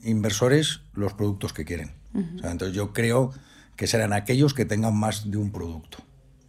inversores 0.03 0.81
los 0.93 1.13
productos 1.13 1.53
que 1.53 1.65
quieren. 1.65 1.93
Uh 2.13 2.19
-huh. 2.19 2.35
o 2.35 2.39
sea, 2.39 2.51
entonces 2.51 2.75
yo 2.75 2.91
creo 2.91 3.31
que 3.77 3.87
serán 3.87 4.11
aquellos 4.11 4.53
que 4.53 4.65
tengan 4.65 4.95
más 4.95 5.31
de 5.31 5.37
un 5.37 5.51
producto 5.51 5.99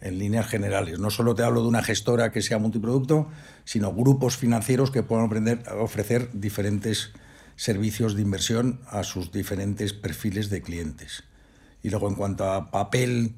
en 0.01 0.19
líneas 0.19 0.47
generales. 0.47 0.99
No 0.99 1.09
solo 1.09 1.35
te 1.35 1.43
hablo 1.43 1.61
de 1.61 1.67
una 1.67 1.83
gestora 1.83 2.31
que 2.31 2.41
sea 2.41 2.57
multiproducto, 2.57 3.29
sino 3.63 3.93
grupos 3.93 4.35
financieros 4.35 4.91
que 4.91 5.03
puedan 5.03 5.25
aprender 5.25 5.63
a 5.67 5.75
ofrecer 5.75 6.29
diferentes 6.33 7.11
servicios 7.55 8.15
de 8.15 8.21
inversión 8.21 8.79
a 8.87 9.03
sus 9.03 9.31
diferentes 9.31 9.93
perfiles 9.93 10.49
de 10.49 10.61
clientes. 10.61 11.23
Y 11.83 11.89
luego 11.89 12.09
en 12.09 12.15
cuanto 12.15 12.49
a 12.49 12.71
papel 12.71 13.35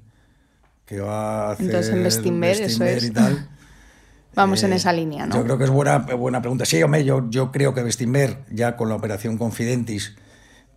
que 0.85 0.99
va 0.99 1.49
a 1.49 1.51
hacer 1.51 1.65
Entonces 1.67 1.93
en 2.25 2.43
eso 2.43 2.83
es. 2.83 3.03
y 3.03 3.11
tal. 3.11 3.49
Vamos 4.35 4.63
eh, 4.63 4.67
en 4.67 4.73
esa 4.73 4.93
línea, 4.93 5.25
¿no? 5.25 5.35
Yo 5.35 5.43
creo 5.43 5.57
que 5.57 5.65
es 5.65 5.69
buena, 5.69 5.97
buena 5.97 6.41
pregunta. 6.41 6.65
Sí, 6.65 6.81
hombre, 6.81 7.03
yo, 7.03 7.29
yo 7.29 7.51
creo 7.51 7.73
que 7.73 7.83
Bestinver, 7.83 8.45
ya 8.49 8.77
con 8.77 8.87
la 8.87 8.95
operación 8.95 9.37
Confidentis, 9.37 10.15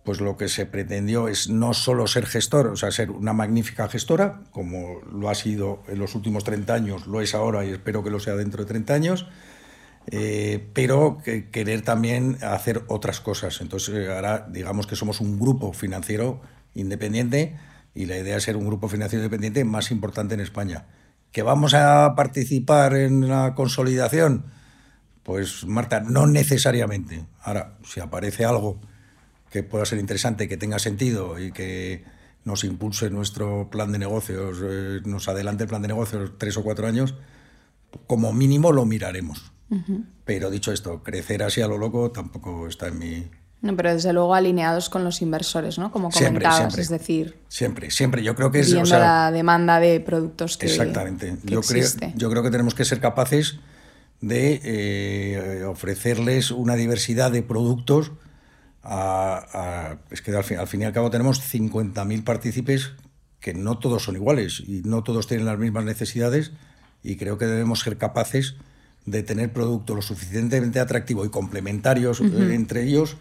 pues 0.05 0.21
lo 0.21 0.37
que 0.37 0.47
se 0.47 0.67
pretendió 0.67 1.27
es 1.27 1.49
no 1.49 1.73
solo 1.73 2.05
ser 2.05 2.27
gestor, 2.27 2.67
o 2.67 2.75
sea, 2.75 2.91
ser 2.91 3.09
una 3.09 3.33
magnífica 3.33 3.89
gestora, 3.89 4.43
como 4.51 5.01
lo 5.11 5.29
ha 5.29 5.35
sido 5.35 5.81
en 5.87 5.97
los 5.97 6.13
últimos 6.13 6.43
30 6.43 6.73
años, 6.75 7.07
lo 7.07 7.21
es 7.21 7.33
ahora 7.33 7.65
y 7.65 7.71
espero 7.71 8.03
que 8.03 8.11
lo 8.11 8.19
sea 8.19 8.35
dentro 8.35 8.63
de 8.63 8.67
30 8.67 8.93
años, 8.93 9.27
eh, 10.11 10.69
pero 10.73 11.17
que 11.25 11.49
querer 11.49 11.81
también 11.81 12.37
hacer 12.43 12.83
otras 12.87 13.19
cosas. 13.19 13.59
Entonces, 13.61 13.95
eh, 13.95 14.13
ahora 14.13 14.47
digamos 14.47 14.85
que 14.85 14.95
somos 14.95 15.21
un 15.21 15.39
grupo 15.39 15.73
financiero 15.73 16.39
independiente 16.75 17.57
y 17.95 18.05
la 18.05 18.19
idea 18.19 18.37
es 18.37 18.43
ser 18.43 18.57
un 18.57 18.67
grupo 18.67 18.87
financiero 18.87 19.25
independiente 19.25 19.65
más 19.65 19.89
importante 19.89 20.35
en 20.35 20.39
España. 20.39 20.85
¿Que 21.31 21.41
vamos 21.41 21.73
a 21.73 22.13
participar 22.15 22.95
en 22.95 23.27
la 23.27 23.55
consolidación? 23.55 24.45
Pues, 25.23 25.65
Marta, 25.65 25.99
no 25.99 26.27
necesariamente. 26.27 27.25
Ahora, 27.41 27.79
si 27.83 27.99
aparece 28.01 28.45
algo 28.45 28.79
que 29.55 29.63
pueda 29.63 29.85
ser 29.85 29.99
interesante, 29.99 30.49
que 30.49 30.57
tenga 30.57 30.79
sentido 30.79 31.39
y 31.39 31.53
que 31.53 32.03
nos 32.43 32.65
impulse 32.65 33.09
nuestro 33.09 33.69
plan 33.69 33.89
de 33.93 33.99
negocios, 33.99 34.57
eh, 34.61 34.99
nos 35.05 35.29
adelante 35.29 35.63
el 35.63 35.69
plan 35.69 35.81
de 35.81 35.87
negocios 35.87 36.33
tres 36.37 36.57
o 36.57 36.63
cuatro 36.63 36.87
años, 36.87 37.15
como 38.05 38.33
mínimo 38.33 38.73
lo 38.73 38.85
miraremos. 38.85 39.53
Uh 39.69 39.77
-huh. 39.77 40.05
Pero 40.25 40.49
dicho 40.51 40.73
esto, 40.73 41.03
crecer 41.03 41.41
así 41.41 41.61
a 41.61 41.69
lo 41.69 41.77
loco 41.77 42.11
tampoco 42.11 42.67
está 42.67 42.89
en 42.89 42.99
mi... 42.99 43.31
No, 43.61 43.77
pero 43.77 43.93
desde 43.93 44.11
luego 44.11 44.35
alineados 44.35 44.89
con 44.89 45.05
los 45.05 45.21
inversores, 45.21 45.77
¿no? 45.77 45.89
Como 45.89 46.09
comentabas, 46.09 46.57
siempre, 46.57 46.57
siempre, 46.57 46.81
es 46.81 46.89
decir... 46.89 47.37
Siempre, 47.47 47.91
siempre. 47.91 48.23
Yo 48.23 48.35
creo 48.35 48.51
que 48.51 48.59
es... 48.59 48.67
Viendo 48.67 48.83
o 48.83 48.85
sea, 48.85 48.99
la 48.99 49.31
demanda 49.31 49.79
de 49.79 50.01
productos 50.01 50.57
que 50.57 50.65
Exactamente. 50.65 51.37
Que 51.45 51.53
yo, 51.53 51.59
existe. 51.59 52.07
creo, 52.07 52.17
yo 52.17 52.29
creo 52.29 52.43
que 52.43 52.51
tenemos 52.51 52.75
que 52.75 52.83
ser 52.83 52.99
capaces 52.99 53.57
de 54.19 54.59
eh, 54.65 55.63
ofrecerles 55.63 56.51
una 56.51 56.75
diversidad 56.75 57.31
de 57.31 57.41
productos 57.41 58.11
a, 58.85 59.45
a, 59.53 59.97
es 60.11 60.21
que 60.21 60.31
al 60.35 60.43
fin, 60.43 60.57
al 60.59 60.67
fin, 60.67 60.81
y 60.81 60.85
al 60.85 60.93
cabo 60.93 61.09
tenemos 61.09 61.41
50.000 61.41 62.23
partícipes 62.23 62.91
que 63.39 63.53
no 63.53 63.77
todos 63.79 64.03
son 64.03 64.15
iguales 64.15 64.63
y 64.65 64.81
no 64.85 65.03
todos 65.03 65.27
tienen 65.27 65.45
las 65.45 65.59
mismas 65.59 65.85
necesidades 65.85 66.51
y 67.03 67.17
creo 67.17 67.37
que 67.37 67.45
debemos 67.45 67.81
ser 67.81 67.97
capaces 67.97 68.55
de 69.05 69.21
tener 69.23 69.53
productos 69.53 69.95
lo 69.95 70.01
suficientemente 70.01 70.79
atractivos 70.79 71.27
y 71.27 71.29
complementarios 71.29 72.21
uh 72.21 72.25
-huh. 72.25 72.53
entre 72.53 72.83
ellos 72.83 73.17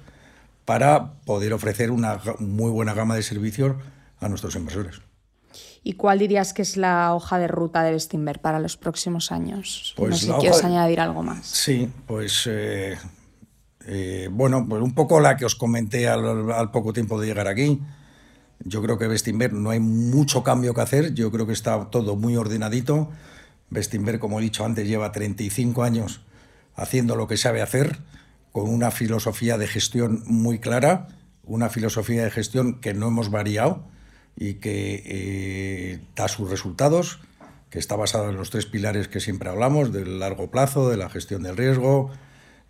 para 0.64 1.14
poder 1.24 1.52
ofrecer 1.52 1.90
una 1.90 2.20
muy 2.38 2.70
buena 2.70 2.94
gama 2.94 3.16
de 3.16 3.22
servicios 3.22 3.76
a 4.20 4.28
nuestros 4.28 4.56
inversores. 4.56 5.02
¿Y 5.82 5.92
cuál 5.92 6.18
dirías 6.18 6.54
que 6.54 6.62
es 6.62 6.78
la 6.78 7.14
hoja 7.14 7.38
de 7.38 7.46
ruta 7.46 7.82
de 7.82 7.92
Bestinver 7.92 8.40
para 8.40 8.58
los 8.58 8.78
próximos 8.78 9.30
años? 9.30 9.92
Pues 9.96 10.10
no 10.10 10.16
sé 10.16 10.26
si 10.26 10.32
quieres 10.40 10.62
de... 10.62 10.66
añadir 10.66 11.00
algo 11.00 11.22
más. 11.22 11.46
Sí, 11.46 11.90
pues 12.06 12.44
eh, 12.46 12.96
eh, 13.86 14.28
bueno, 14.30 14.66
pues 14.68 14.82
un 14.82 14.94
poco 14.94 15.20
la 15.20 15.36
que 15.36 15.44
os 15.44 15.54
comenté 15.54 16.08
al, 16.08 16.70
poco 16.70 16.92
tiempo 16.92 17.20
de 17.20 17.26
llegar 17.26 17.48
aquí. 17.48 17.80
Yo 18.60 18.82
creo 18.82 18.98
que 18.98 19.08
Bestinver 19.08 19.52
no 19.52 19.70
hay 19.70 19.80
mucho 19.80 20.42
cambio 20.42 20.74
que 20.74 20.80
hacer, 20.80 21.14
yo 21.14 21.30
creo 21.30 21.46
que 21.46 21.52
está 21.52 21.90
todo 21.90 22.16
muy 22.16 22.36
ordenadito. 22.36 23.10
Bestinver, 23.70 24.18
como 24.18 24.38
he 24.38 24.42
dicho 24.42 24.64
antes, 24.64 24.86
lleva 24.86 25.12
35 25.12 25.82
años 25.82 26.22
haciendo 26.76 27.16
lo 27.16 27.28
que 27.28 27.36
sabe 27.36 27.62
hacer, 27.62 27.98
con 28.52 28.68
una 28.68 28.90
filosofía 28.90 29.58
de 29.58 29.66
gestión 29.66 30.22
muy 30.26 30.58
clara, 30.58 31.08
una 31.44 31.68
filosofía 31.68 32.24
de 32.24 32.30
gestión 32.30 32.80
que 32.80 32.94
no 32.94 33.08
hemos 33.08 33.30
variado 33.30 33.84
y 34.36 34.54
que 34.54 35.02
eh, 35.04 36.00
da 36.16 36.28
sus 36.28 36.50
resultados, 36.50 37.20
que 37.70 37.78
está 37.78 37.96
basado 37.96 38.30
en 38.30 38.36
los 38.36 38.50
tres 38.50 38.66
pilares 38.66 39.08
que 39.08 39.20
siempre 39.20 39.50
hablamos, 39.50 39.92
del 39.92 40.20
largo 40.20 40.50
plazo, 40.50 40.88
de 40.88 40.96
la 40.96 41.10
gestión 41.10 41.42
del 41.42 41.56
riesgo, 41.56 42.10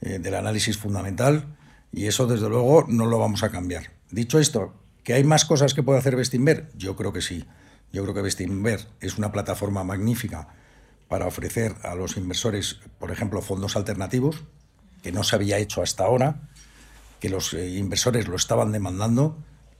eh, 0.04 0.18
del 0.18 0.34
análisis 0.34 0.76
fundamental, 0.76 1.56
y 1.90 2.06
eso 2.06 2.26
desde 2.26 2.48
luego 2.48 2.84
no 2.88 3.06
lo 3.06 3.18
vamos 3.18 3.42
a 3.42 3.50
cambiar. 3.50 3.92
Dicho 4.10 4.38
esto, 4.38 4.74
¿que 5.02 5.14
hay 5.14 5.24
más 5.24 5.46
cosas 5.46 5.72
que 5.72 5.82
puede 5.82 5.98
hacer 5.98 6.14
Bestinver? 6.14 6.70
Yo 6.76 6.94
creo 6.94 7.12
que 7.12 7.22
sí. 7.22 7.46
Yo 7.90 8.02
creo 8.02 8.14
que 8.14 8.20
Bestinver 8.20 8.86
es 9.00 9.16
una 9.16 9.32
plataforma 9.32 9.82
magnífica 9.82 10.48
para 11.08 11.26
ofrecer 11.26 11.74
a 11.82 11.94
los 11.94 12.18
inversores, 12.18 12.80
por 12.98 13.12
ejemplo, 13.12 13.40
fondos 13.40 13.76
alternativos, 13.76 14.44
que 15.02 15.10
no 15.10 15.24
se 15.24 15.36
había 15.36 15.58
hecho 15.58 15.80
hasta 15.80 16.04
ahora, 16.04 16.50
que 17.18 17.30
los 17.30 17.54
eh, 17.54 17.70
inversores 17.76 18.28
lo 18.28 18.36
estaban 18.36 18.72
demandando, 18.72 19.38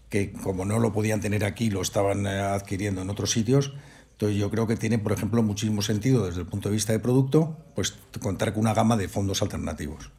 que 0.09 0.33
como 0.33 0.65
no 0.65 0.79
lo 0.79 0.93
podían 0.93 1.21
tener 1.21 1.45
aquí, 1.45 1.69
lo 1.69 1.83
estaban 1.83 2.27
eh, 2.27 2.41
adquiriendo 2.41 3.03
en 3.03 3.11
otros 3.11 3.31
sitios. 3.31 3.75
Entonces 4.15 4.39
yo 4.39 4.49
creo 4.51 4.69
que 4.69 4.77
tiene, 4.77 4.99
por 4.99 5.13
ejemplo, 5.13 5.43
muchísimo 5.43 5.83
sentido 5.83 6.27
desde 6.27 6.41
el 6.41 6.47
punto 6.47 6.69
de 6.69 6.75
vista 6.75 6.93
de 6.93 7.01
producto, 7.01 7.57
pues 7.75 7.95
contar 8.21 8.53
con 8.53 8.61
una 8.61 8.73
gama 8.73 8.97
de 8.97 9.09
fondos 9.09 9.43
alternativos. 9.43 10.13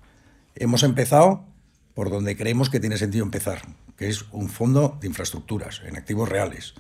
Hemos 0.55 0.83
empezado 0.83 1.45
por 1.93 2.09
donde 2.09 2.35
creemos 2.35 2.69
que 2.69 2.81
tiene 2.81 2.97
sentido 2.97 3.23
empezar, 3.23 3.61
que 3.97 4.09
es 4.09 4.25
un 4.33 4.49
fondo 4.49 4.97
de 4.99 5.07
infraestructuras, 5.07 5.81
en 5.85 5.95
activos 5.95 6.27
reales. 6.27 6.73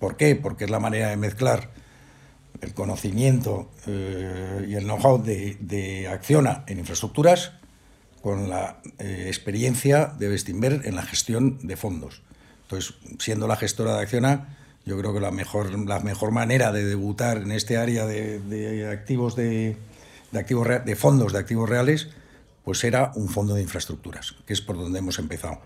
¿Por 0.00 0.16
qué? 0.16 0.34
Porque 0.34 0.64
es 0.64 0.70
la 0.70 0.80
manera 0.80 1.10
de 1.10 1.16
mezclar 1.16 1.70
el 2.60 2.74
conocimiento 2.74 3.70
eh, 3.86 4.66
y 4.68 4.74
el 4.74 4.84
know-how 4.84 5.22
de, 5.22 6.08
Acciona 6.10 6.64
en 6.66 6.80
infraestructuras 6.80 7.52
con 8.20 8.50
la 8.50 8.80
eh, 8.98 9.24
experiencia 9.28 10.06
de 10.06 10.26
Bestinver 10.26 10.82
en 10.84 10.96
la 10.96 11.02
gestión 11.02 11.58
de 11.66 11.76
fondos. 11.76 12.22
Entonces, 12.62 12.94
siendo 13.20 13.46
la 13.46 13.56
gestora 13.56 13.96
de 13.96 14.02
Acciona, 14.02 14.56
yo 14.88 14.98
creo 14.98 15.14
que 15.14 15.20
la 15.20 15.30
mejor, 15.30 15.70
la 15.86 16.00
mejor 16.00 16.32
manera 16.32 16.72
de 16.72 16.84
debutar 16.84 17.38
en 17.38 17.52
este 17.52 17.76
área 17.76 18.06
de, 18.06 18.88
activos 18.90 19.36
de, 19.36 19.76
activos 20.32 20.66
de 20.84 20.96
fondos 20.96 21.32
de 21.32 21.38
activos 21.38 21.68
reales, 21.68 22.08
pues 22.64 22.82
era 22.84 23.12
un 23.14 23.28
fondo 23.28 23.54
de 23.54 23.62
infraestructuras, 23.62 24.34
que 24.44 24.52
es 24.52 24.60
por 24.60 24.76
donde 24.76 24.98
hemos 24.98 25.18
empezado. 25.18 25.60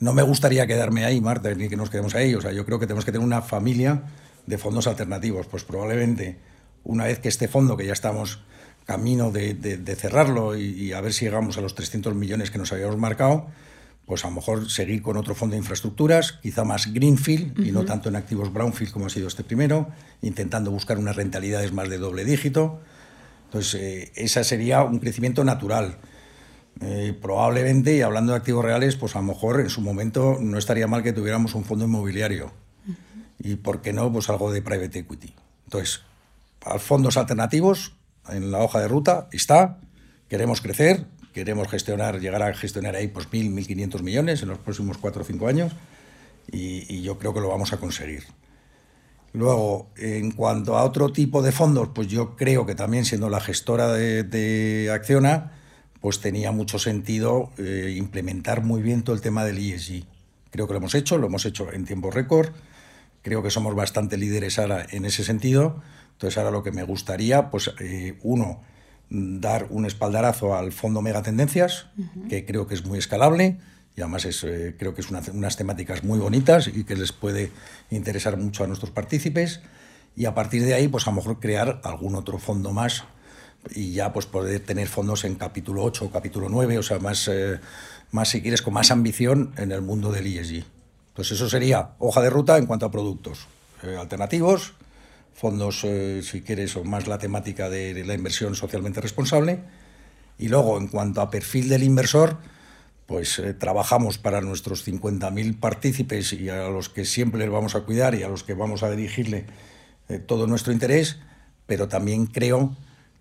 No 0.00 0.14
me 0.14 0.22
gustaría 0.22 0.66
quedarme 0.66 1.04
ahí, 1.04 1.20
Marta, 1.20 1.54
ni 1.54 1.68
que 1.68 1.76
nos 1.76 1.88
quedemos 1.88 2.14
ahí. 2.16 2.34
O 2.34 2.40
sea, 2.40 2.50
yo 2.52 2.66
creo 2.66 2.80
que 2.80 2.86
tenemos 2.86 3.04
que 3.04 3.12
tener 3.12 3.24
una 3.24 3.40
familia 3.40 4.02
de 4.46 4.58
fondos 4.58 4.86
alternativos. 4.86 5.46
Pues 5.46 5.62
probablemente 5.62 6.38
una 6.84 7.04
vez 7.04 7.20
que 7.20 7.28
este 7.28 7.46
fondo, 7.46 7.76
que 7.76 7.86
ya 7.86 7.92
estamos 7.92 8.40
camino 8.84 9.30
de, 9.30 9.96
cerrarlo 9.96 10.56
y, 10.56 10.92
a 10.92 11.00
ver 11.00 11.12
si 11.12 11.24
llegamos 11.24 11.56
a 11.56 11.60
los 11.60 11.74
300 11.74 12.14
millones 12.14 12.50
que 12.50 12.58
nos 12.58 12.72
habíamos 12.72 12.98
marcado, 12.98 13.46
pues 14.06 14.24
a 14.24 14.28
lo 14.28 14.34
mejor 14.34 14.70
seguir 14.70 15.02
con 15.02 15.16
otro 15.16 15.34
fondo 15.34 15.54
de 15.54 15.58
infraestructuras, 15.58 16.32
quizá 16.42 16.64
más 16.64 16.92
greenfield 16.92 17.64
y 17.64 17.72
no 17.72 17.84
tanto 17.84 18.08
en 18.08 18.16
activos 18.16 18.52
brownfield 18.52 18.92
como 18.92 19.06
ha 19.06 19.10
sido 19.10 19.28
este 19.28 19.44
primero, 19.44 19.88
intentando 20.22 20.70
buscar 20.70 20.98
unas 20.98 21.16
rentabilidades 21.16 21.72
más 21.72 21.88
de 21.88 21.98
doble 21.98 22.24
dígito. 22.24 22.80
Entonces, 23.46 23.80
eh, 23.80 24.12
ese 24.16 24.44
sería 24.44 24.82
un 24.82 24.98
crecimiento 24.98 25.44
natural. 25.44 25.98
Eh, 26.80 27.16
probablemente, 27.20 27.96
y 27.96 28.00
hablando 28.00 28.32
de 28.32 28.38
activos 28.38 28.64
reales, 28.64 28.96
pues 28.96 29.14
a 29.14 29.20
lo 29.20 29.26
mejor 29.26 29.60
en 29.60 29.70
su 29.70 29.80
momento 29.80 30.38
no 30.40 30.58
estaría 30.58 30.86
mal 30.86 31.02
que 31.02 31.12
tuviéramos 31.12 31.54
un 31.54 31.64
fondo 31.64 31.84
inmobiliario. 31.84 32.52
Y 33.38 33.56
por 33.56 33.82
qué 33.82 33.92
no, 33.92 34.12
pues 34.12 34.28
algo 34.30 34.52
de 34.52 34.62
private 34.62 35.00
equity. 35.00 35.34
Entonces, 35.66 36.00
a 36.64 36.78
fondos 36.78 37.16
alternativos, 37.16 37.94
en 38.28 38.50
la 38.50 38.58
hoja 38.58 38.80
de 38.80 38.88
ruta 38.88 39.28
está, 39.32 39.78
queremos 40.28 40.60
crecer, 40.60 41.06
queremos 41.32 41.68
gestionar, 41.68 42.20
llegar 42.20 42.42
a 42.42 42.54
gestionar 42.54 42.96
ahí 42.96 43.08
pues 43.08 43.28
1.000, 43.30 43.52
1.500 43.66 44.02
millones 44.02 44.42
en 44.42 44.48
los 44.48 44.58
próximos 44.58 44.98
4 44.98 45.22
o 45.22 45.24
5 45.24 45.48
años 45.48 45.72
y, 46.50 47.02
yo 47.02 47.18
creo 47.18 47.32
que 47.34 47.40
lo 47.40 47.48
vamos 47.48 47.72
a 47.72 47.78
conseguir. 47.78 48.24
Luego, 49.32 49.90
en 49.96 50.32
cuanto 50.32 50.76
a 50.76 50.84
otro 50.84 51.10
tipo 51.10 51.40
de 51.42 51.52
fondos, 51.52 51.88
pues 51.94 52.08
yo 52.08 52.36
creo 52.36 52.66
que 52.66 52.74
también 52.74 53.04
siendo 53.04 53.30
la 53.30 53.40
gestora 53.40 53.92
de 53.92 54.90
Acciona, 54.92 55.52
pues 56.02 56.18
tenía 56.18 56.50
mucho 56.50 56.80
sentido 56.80 57.52
eh, 57.58 57.94
implementar 57.96 58.64
muy 58.64 58.82
bien 58.82 59.04
todo 59.04 59.14
el 59.14 59.22
tema 59.22 59.44
del 59.44 59.58
ESG. 59.58 60.04
Creo 60.50 60.66
que 60.66 60.74
lo 60.74 60.78
hemos 60.80 60.96
hecho, 60.96 61.16
lo 61.16 61.28
hemos 61.28 61.46
hecho 61.46 61.72
en 61.72 61.84
tiempo 61.84 62.10
récord, 62.10 62.50
creo 63.22 63.42
que 63.42 63.50
somos 63.50 63.74
bastante 63.76 64.18
líderes 64.18 64.58
ahora 64.58 64.84
en 64.90 65.04
ese 65.04 65.22
sentido, 65.22 65.80
entonces 66.10 66.36
ahora 66.36 66.50
lo 66.50 66.64
que 66.64 66.72
me 66.72 66.82
gustaría, 66.82 67.50
pues 67.50 67.70
eh, 67.78 68.18
uno, 68.22 68.60
dar 69.12 69.66
un 69.68 69.84
espaldarazo 69.84 70.54
al 70.56 70.72
fondo 70.72 71.02
Megatendencias, 71.02 71.88
que 72.30 72.46
creo 72.46 72.66
que 72.66 72.74
es 72.74 72.86
muy 72.86 72.98
escalable, 72.98 73.58
y 73.94 74.00
además 74.00 74.24
es, 74.24 74.42
eh, 74.42 74.74
creo 74.78 74.94
que 74.94 75.02
es 75.02 75.10
unas 75.10 75.56
temáticas 75.56 76.02
muy 76.02 76.18
bonitas 76.18 76.66
y 76.68 76.84
que 76.84 76.96
les 76.96 77.12
puede 77.12 77.50
interesar 77.90 78.38
mucho 78.38 78.64
a 78.64 78.66
nuestros 78.66 78.90
partícipes, 78.90 79.60
y 80.16 80.24
a 80.24 80.34
partir 80.34 80.64
de 80.64 80.72
ahí, 80.72 80.88
pues 80.88 81.06
a 81.06 81.10
lo 81.10 81.16
mejor 81.16 81.40
crear 81.40 81.80
algún 81.84 82.14
otro 82.14 82.38
fondo 82.38 82.72
más 82.72 83.04
y 83.70 83.92
ya 83.92 84.12
pues 84.12 84.26
poder 84.26 84.60
tener 84.60 84.88
fondos 84.88 85.24
en 85.24 85.36
capítulo 85.36 85.84
8 85.84 86.06
o 86.06 86.10
capítulo 86.10 86.48
9, 86.48 86.78
o 86.78 86.82
sea, 86.82 86.98
más, 86.98 87.28
eh, 87.28 87.60
más 88.10 88.30
si 88.30 88.40
quieres, 88.40 88.62
con 88.62 88.74
más 88.74 88.90
ambición 88.90 89.52
en 89.56 89.72
el 89.72 89.82
mundo 89.82 90.10
del 90.10 90.26
ESG. 90.26 90.64
Entonces 91.08 91.36
eso 91.36 91.48
sería 91.50 91.90
hoja 91.98 92.22
de 92.22 92.30
ruta 92.30 92.56
en 92.56 92.66
cuanto 92.66 92.86
a 92.86 92.90
productos 92.90 93.46
eh, 93.82 93.96
alternativos, 93.98 94.72
fondos, 95.34 95.84
eh, 95.84 96.22
si 96.22 96.42
quieres, 96.42 96.76
o 96.76 96.84
más 96.84 97.06
la 97.06 97.18
temática 97.18 97.70
de 97.70 98.04
la 98.04 98.14
inversión 98.14 98.54
socialmente 98.54 99.00
responsable. 99.00 99.60
Y 100.38 100.48
luego, 100.48 100.78
en 100.78 100.88
cuanto 100.88 101.20
a 101.20 101.30
perfil 101.30 101.68
del 101.68 101.82
inversor, 101.82 102.38
pues 103.06 103.42
trabajamos 103.58 104.18
para 104.18 104.40
nuestros 104.40 104.86
50.000 104.86 105.58
partícipes 105.58 106.32
y 106.32 106.48
a 106.48 106.68
los 106.68 106.88
que 106.88 107.04
siempre 107.04 107.40
les 107.40 107.50
vamos 107.50 107.74
a 107.74 107.80
cuidar 107.80 108.14
y 108.14 108.22
a 108.22 108.28
los 108.28 108.42
que 108.42 108.54
vamos 108.54 108.82
a 108.82 108.90
dirigirle 108.90 109.46
todo 110.26 110.46
nuestro 110.46 110.72
interés, 110.72 111.18
pero 111.66 111.88
también 111.88 112.26
creo 112.26 112.74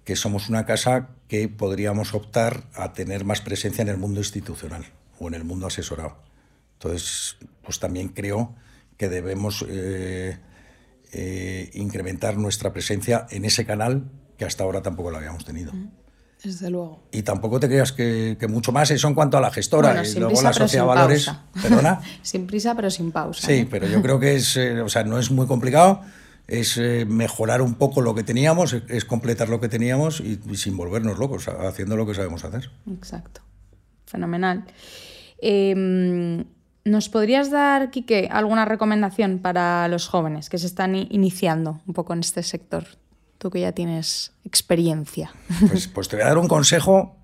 que 0.05 0.15
somos 0.15 0.49
una 0.49 0.65
casa 0.65 1.09
que 1.27 1.47
podríamos 1.47 2.13
optar 2.13 2.63
a 2.73 2.93
tener 2.93 3.25
más 3.25 3.41
presencia 3.41 3.81
en 3.81 3.89
el 3.89 3.97
mundo 3.97 4.19
institucional 4.19 4.85
o 5.19 5.27
en 5.27 5.35
el 5.35 5.43
mundo 5.43 5.67
asesorado. 5.67 6.17
Entonces, 6.73 7.37
pues 7.63 7.79
también 7.79 8.09
creo 8.09 8.55
que 8.97 9.07
debemos 9.07 9.63
eh, 9.69 10.37
eh, 11.11 11.69
incrementar 11.73 12.37
nuestra 12.37 12.73
presencia 12.73 13.27
en 13.29 13.45
ese 13.45 13.65
canal 13.65 14.11
que 14.37 14.45
hasta 14.45 14.63
ahora 14.63 14.81
tampoco 14.81 15.11
lo 15.11 15.17
habíamos 15.17 15.45
tenido. 15.45 15.71
Desde 16.43 16.71
luego. 16.71 17.03
Y 17.11 17.21
tampoco 17.21 17.59
te 17.59 17.67
creas 17.67 17.91
que, 17.91 18.37
mucho 18.49 18.71
más, 18.71 18.89
eso 18.89 19.07
en 19.07 19.13
cuanto 19.13 19.37
a 19.37 19.41
la 19.41 19.51
gestora 19.51 20.03
y 20.03 20.19
luego 20.19 20.41
la 20.41 20.53
sociedad 20.53 20.85
valores. 20.85 21.31
¿Perdona? 21.61 22.01
sin 22.23 22.47
prisa, 22.47 22.75
pero 22.75 22.89
sin 22.89 23.11
pausa. 23.11 23.45
Sí, 23.45 23.67
pero 23.69 23.87
yo 23.87 24.01
creo 24.01 24.19
que 24.19 24.35
es, 24.35 24.57
eh, 24.57 24.81
o 24.81 24.89
sea, 24.89 25.03
no 25.03 25.19
es 25.19 25.29
muy 25.29 25.45
complicado 25.45 26.01
es 26.51 26.77
eh, 26.77 27.05
mejorar 27.05 27.61
un 27.61 27.75
poco 27.75 28.01
lo 28.01 28.13
que 28.13 28.23
teníamos, 28.23 28.73
es 28.73 29.05
completar 29.05 29.47
lo 29.47 29.61
que 29.61 29.69
teníamos 29.69 30.19
y, 30.19 30.37
sin 30.55 30.75
volvernos 30.75 31.17
locos, 31.17 31.47
haciendo 31.47 31.95
lo 31.95 32.05
que 32.05 32.13
sabemos 32.13 32.43
hacer. 32.43 32.69
Exacto. 32.91 33.41
Fenomenal. 34.05 34.65
Em, 35.37 36.43
¿Nos 36.83 37.09
podrías 37.09 37.51
dar, 37.51 37.91
Quique, 37.91 38.27
alguna 38.31 38.65
recomendación 38.65 39.39
para 39.39 39.87
los 39.87 40.07
jóvenes 40.07 40.49
que 40.49 40.57
se 40.57 40.65
están 40.65 40.95
iniciando 40.95 41.81
un 41.85 41.93
poco 41.93 42.13
en 42.13 42.19
este 42.19 42.43
sector? 42.43 42.85
Tú 43.37 43.49
que 43.49 43.61
ya 43.61 43.71
tienes 43.71 44.31
experiencia. 44.45 45.31
Pues, 45.69 45.87
pues 45.87 46.07
te 46.07 46.15
voy 46.15 46.23
a 46.23 46.29
dar 46.29 46.37
un 46.37 46.47
consejo 46.47 47.15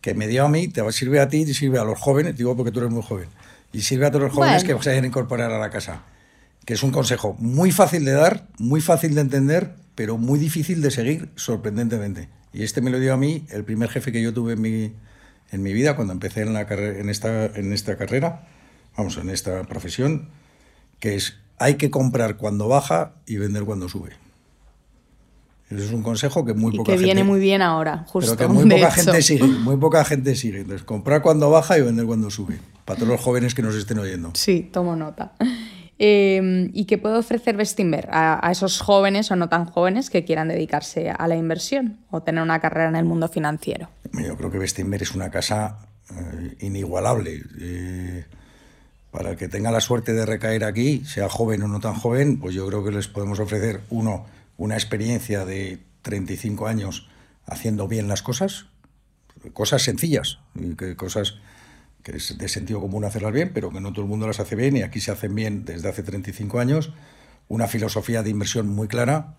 que 0.00 0.14
me 0.14 0.26
dio 0.26 0.44
a 0.44 0.48
mí, 0.48 0.68
te 0.68 0.90
sirve 0.92 1.20
a 1.20 1.28
ti 1.28 1.38
y 1.42 1.54
sirve 1.54 1.78
a 1.78 1.84
los 1.84 1.98
jóvenes, 1.98 2.36
digo 2.36 2.56
porque 2.56 2.72
tú 2.72 2.80
eres 2.80 2.90
muy 2.90 3.02
joven, 3.02 3.28
y 3.72 3.82
sirve 3.82 4.06
a 4.06 4.10
todos 4.10 4.24
los 4.24 4.32
jóvenes 4.32 4.64
que 4.64 4.76
se 4.78 4.90
vayan 4.90 5.04
a 5.04 5.06
incorporar 5.06 5.52
a 5.52 5.58
la 5.58 5.70
casa 5.70 6.02
que 6.64 6.74
es 6.74 6.82
un 6.82 6.90
consejo 6.90 7.36
muy 7.38 7.72
fácil 7.72 8.04
de 8.04 8.12
dar, 8.12 8.46
muy 8.58 8.80
fácil 8.80 9.14
de 9.14 9.20
entender, 9.20 9.74
pero 9.94 10.16
muy 10.16 10.38
difícil 10.38 10.80
de 10.80 10.90
seguir, 10.90 11.30
sorprendentemente. 11.34 12.28
Y 12.52 12.62
este 12.62 12.80
me 12.80 12.90
lo 12.90 13.00
dio 13.00 13.14
a 13.14 13.16
mí 13.16 13.46
el 13.50 13.64
primer 13.64 13.88
jefe 13.88 14.12
que 14.12 14.22
yo 14.22 14.32
tuve 14.32 14.52
en 14.54 14.60
mi, 14.60 14.92
en 15.50 15.62
mi 15.62 15.72
vida 15.72 15.96
cuando 15.96 16.12
empecé 16.12 16.42
en, 16.42 16.52
la 16.52 16.62
en, 16.62 17.08
esta, 17.08 17.46
en 17.46 17.72
esta 17.72 17.96
carrera, 17.96 18.46
vamos, 18.96 19.16
en 19.16 19.30
esta 19.30 19.62
profesión, 19.64 20.28
que 20.98 21.14
es 21.14 21.38
hay 21.58 21.76
que 21.76 21.90
comprar 21.90 22.36
cuando 22.36 22.68
baja 22.68 23.12
y 23.26 23.36
vender 23.36 23.64
cuando 23.64 23.88
sube. 23.88 24.10
Ese 25.70 25.86
es 25.86 25.92
un 25.92 26.02
consejo 26.02 26.44
que 26.44 26.54
muy 26.54 26.74
y 26.74 26.78
poca 26.78 26.92
que 26.92 26.98
viene 26.98 27.24
muy 27.24 27.40
bien 27.40 27.62
ahora, 27.62 28.04
justo. 28.08 28.36
Pero 28.36 28.48
que 28.48 28.54
muy 28.54 28.68
poca 28.68 28.90
gente 28.90 29.22
sigue, 29.22 29.44
muy 29.44 29.76
poca 29.76 30.04
gente 30.04 30.34
sigue. 30.34 30.60
Entonces, 30.60 30.84
comprar 30.84 31.22
cuando 31.22 31.50
baja 31.50 31.78
y 31.78 31.82
vender 31.82 32.04
cuando 32.04 32.30
sube. 32.30 32.58
Para 32.84 32.98
todos 32.98 33.12
los 33.12 33.20
jóvenes 33.20 33.54
que 33.54 33.62
nos 33.62 33.74
estén 33.74 33.98
oyendo. 33.98 34.32
Sí, 34.34 34.68
tomo 34.72 34.96
nota. 34.96 35.32
Em, 35.98 36.70
¿Y 36.74 36.86
qué 36.86 36.98
puede 36.98 37.16
ofrecer 37.16 37.56
Bestinver 37.56 38.08
a, 38.10 38.48
esos 38.50 38.80
jóvenes 38.80 39.30
o 39.30 39.36
no 39.36 39.48
tan 39.48 39.66
jóvenes 39.66 40.10
que 40.10 40.24
quieran 40.24 40.48
dedicarse 40.48 41.10
a 41.10 41.28
la 41.28 41.36
inversión 41.36 41.98
o 42.10 42.22
tener 42.22 42.42
una 42.42 42.60
carrera 42.60 42.88
en 42.88 42.96
el 42.96 43.04
mundo 43.04 43.28
financiero? 43.28 43.88
Yo 44.12 44.36
creo 44.36 44.50
que 44.50 44.58
Bestinver 44.58 45.00
es 45.00 45.14
una 45.14 45.30
casa 45.30 45.78
eh, 46.10 46.56
inigualable. 46.60 47.42
Eh, 47.60 48.24
para 49.12 49.30
el 49.30 49.36
que 49.36 49.46
tenga 49.46 49.70
la 49.70 49.80
suerte 49.80 50.14
de 50.14 50.26
recaer 50.26 50.64
aquí, 50.64 51.04
sea 51.04 51.28
joven 51.28 51.62
o 51.62 51.68
no 51.68 51.78
tan 51.78 51.94
joven, 51.94 52.40
pues 52.40 52.54
yo 52.54 52.66
creo 52.66 52.82
que 52.82 52.90
les 52.90 53.06
podemos 53.06 53.38
ofrecer, 53.38 53.82
uno, 53.90 54.26
una 54.56 54.74
experiencia 54.74 55.44
de 55.44 55.78
35 56.00 56.66
años 56.66 57.08
haciendo 57.46 57.86
bien 57.86 58.08
las 58.08 58.22
cosas, 58.22 58.66
cosas 59.52 59.82
sencillas, 59.82 60.38
cosas 60.96 61.34
que 62.02 62.16
es 62.16 62.36
de 62.36 62.48
sentido 62.48 62.80
común 62.80 63.04
hacerlas 63.04 63.32
bien, 63.32 63.52
pero 63.52 63.70
que 63.70 63.80
no 63.80 63.92
todo 63.92 64.02
el 64.02 64.08
mundo 64.08 64.26
las 64.26 64.40
hace 64.40 64.56
bien 64.56 64.76
y 64.76 64.82
aquí 64.82 65.00
se 65.00 65.12
hacen 65.12 65.34
bien 65.34 65.64
desde 65.64 65.88
hace 65.88 66.02
35 66.02 66.58
años. 66.58 66.92
Una 67.48 67.68
filosofía 67.68 68.22
de 68.22 68.30
inversión 68.30 68.68
muy 68.68 68.88
clara, 68.88 69.36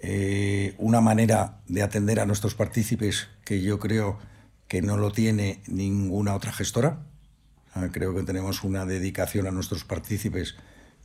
eh, 0.00 0.74
una 0.78 1.00
manera 1.00 1.60
de 1.66 1.82
atender 1.82 2.20
a 2.20 2.26
nuestros 2.26 2.54
partícipes 2.54 3.28
que 3.44 3.62
yo 3.62 3.78
creo 3.78 4.18
que 4.68 4.82
no 4.82 4.96
lo 4.96 5.12
tiene 5.12 5.62
ninguna 5.66 6.34
otra 6.34 6.52
gestora. 6.52 7.00
Creo 7.92 8.14
que 8.14 8.22
tenemos 8.22 8.64
una 8.64 8.84
dedicación 8.84 9.46
a 9.46 9.50
nuestros 9.50 9.84
partícipes 9.84 10.56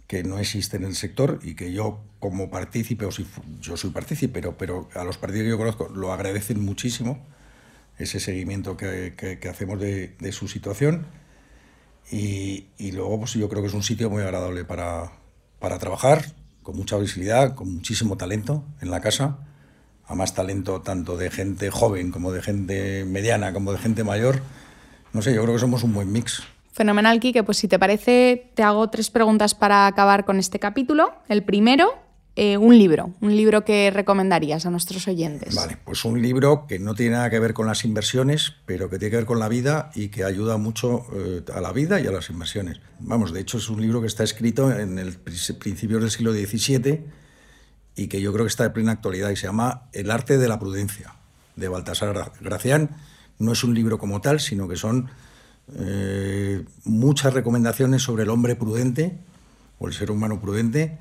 que 0.08 0.23
no 0.23 0.39
existe 0.39 0.77
en 0.77 0.86
el 0.86 0.95
sector 0.95 1.39
y 1.43 1.56
que 1.56 1.73
yo 1.73 1.99
como 2.19 2.49
partícipe, 2.49 3.06
o 3.06 3.12
si 3.12 3.25
yo 3.62 3.75
soy 3.75 3.91
partícipe, 3.91 4.34
pero, 4.34 4.58
pero 4.58 4.88
a 4.95 5.03
los 5.03 5.17
partícipes 5.17 5.47
que 5.47 5.51
yo 5.51 5.58
conozco 5.58 5.89
lo 5.89 6.13
agradecen 6.13 6.63
muchísimo 6.63 7.25
ese 7.97 8.19
seguimiento 8.19 8.77
que, 8.77 9.39
hacemos 9.49 9.80
de, 9.80 10.32
su 10.32 10.47
situación. 10.47 11.06
Y, 12.12 12.67
luego, 12.93 13.19
pues 13.19 13.34
yo 13.34 13.49
creo 13.49 13.62
que 13.62 13.67
es 13.67 13.73
un 13.73 13.84
sitio 13.84 14.10
muy 14.10 14.21
agradable 14.23 14.63
para, 14.63 15.12
para 15.60 15.77
trabajar, 15.77 16.25
con 16.63 16.75
mucha 16.75 16.97
visibilidad, 16.97 17.56
con 17.56 17.73
muchísimo 17.75 18.17
talento 18.17 18.63
en 18.82 18.91
la 18.91 19.01
casa. 19.01 19.39
A 20.06 20.15
más 20.15 20.34
talento 20.34 20.82
tanto 20.82 21.17
de 21.17 21.30
gente 21.30 21.69
joven 21.69 22.12
como 22.12 22.32
de 22.32 22.41
gente 22.41 23.03
mediana, 23.03 23.51
como 23.51 23.73
de 23.73 23.77
gente 23.77 24.06
mayor. 24.06 24.41
No 25.12 25.21
sé, 25.21 25.34
yo 25.34 25.41
creo 25.41 25.56
que 25.56 25.60
somos 25.60 25.84
un 25.84 25.93
buen 25.93 26.12
mix. 26.12 26.43
Fenomenal, 26.78 27.20
Kike. 27.20 27.44
Pues 27.44 27.58
si 27.58 27.68
te 27.68 27.80
parece, 27.80 28.52
te 28.54 28.62
hago 28.62 28.88
tres 28.92 29.10
preguntas 29.10 29.56
para 29.56 29.88
acabar 29.88 30.26
con 30.26 30.38
este 30.38 30.60
capítulo. 30.60 31.12
El 31.28 31.44
primero, 31.44 31.96
eh, 32.36 32.56
un 32.58 32.78
libro, 32.78 33.16
un 33.20 33.36
libro 33.36 33.66
que 33.66 33.90
recomendarías 33.90 34.63
a 34.68 34.70
nuestros 34.70 35.08
oyentes. 35.08 35.56
Vale, 35.56 35.80
pues 35.84 36.06
un 36.06 36.22
libro 36.22 36.68
que 36.68 36.78
no 36.78 36.94
tiene 36.94 37.13
nada 37.13 37.32
que 37.32 37.40
ver 37.40 37.56
con 37.56 37.66
las 37.66 37.84
inversiones, 37.84 38.54
pero 38.68 38.92
que 38.92 39.00
tiene 39.00 39.10
que 39.10 39.18
ver 39.18 39.26
con 39.26 39.40
la 39.40 39.50
vida 39.50 39.90
y 39.96 40.10
que 40.10 40.24
ayuda 40.24 40.58
mucho 40.58 41.08
eh, 41.16 41.44
a 41.52 41.62
la 41.62 41.72
vida 41.72 42.00
y 42.00 42.06
a 42.06 42.12
las 42.12 42.30
inversiones. 42.30 42.80
Vamos, 43.00 43.34
de 43.34 43.40
hecho 43.40 43.58
es 43.58 43.70
un 43.70 43.82
libro 43.82 44.00
que 44.00 44.08
está 44.08 44.24
escrito 44.24 44.72
en 44.72 45.00
el 45.00 45.13
principios 45.16 46.00
del 46.00 46.12
siglo 46.12 46.32
XVII 46.32 47.06
y 47.96 48.08
que 48.08 48.22
yo 48.22 48.32
creo 48.34 48.46
que 48.46 48.50
está 48.50 48.66
de 48.66 48.70
plena 48.70 48.92
actualidad 48.92 49.32
y 49.32 49.36
se 49.36 49.48
llama 49.48 49.90
El 49.94 50.12
arte 50.12 50.38
de 50.38 50.48
la 50.48 50.60
prudencia, 50.60 51.16
de 51.56 51.70
Baltasar 51.70 52.34
Gracián. 52.40 52.92
No 53.40 53.54
es 53.54 53.63
un 53.63 53.74
libro 53.74 53.98
como 53.98 54.22
tal, 54.22 54.40
sino 54.40 54.68
que 54.68 54.76
son 54.76 55.10
eh, 55.75 56.63
muchas 56.86 57.34
recomendaciones 57.34 58.03
sobre 58.03 58.23
el 58.23 58.30
hombre 58.30 58.56
prudente 58.56 59.17
o 59.80 59.88
el 59.88 59.93
ser 59.93 60.12
humano 60.12 60.39
prudente 60.39 60.97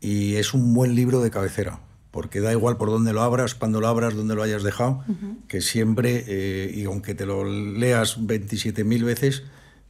y 0.00 0.34
es 0.36 0.54
un 0.54 0.74
buen 0.74 0.94
libro 0.94 1.20
de 1.20 1.30
cabecera 1.30 1.80
porque 2.10 2.40
da 2.40 2.52
igual 2.52 2.76
por 2.76 2.90
dónde 2.90 3.12
lo 3.12 3.22
abras, 3.22 3.54
cuando 3.54 3.80
lo 3.80 3.88
abras, 3.88 4.14
dónde 4.14 4.34
lo 4.34 4.42
hayas 4.42 4.62
dejado, 4.62 5.04
que 5.46 5.60
siempre, 5.60 6.24
eh, 6.26 6.72
y 6.74 6.84
aunque 6.84 7.14
te 7.14 7.24
lo 7.24 7.44
leas 7.44 8.18
27.000 8.18 9.04
veces, 9.04 9.44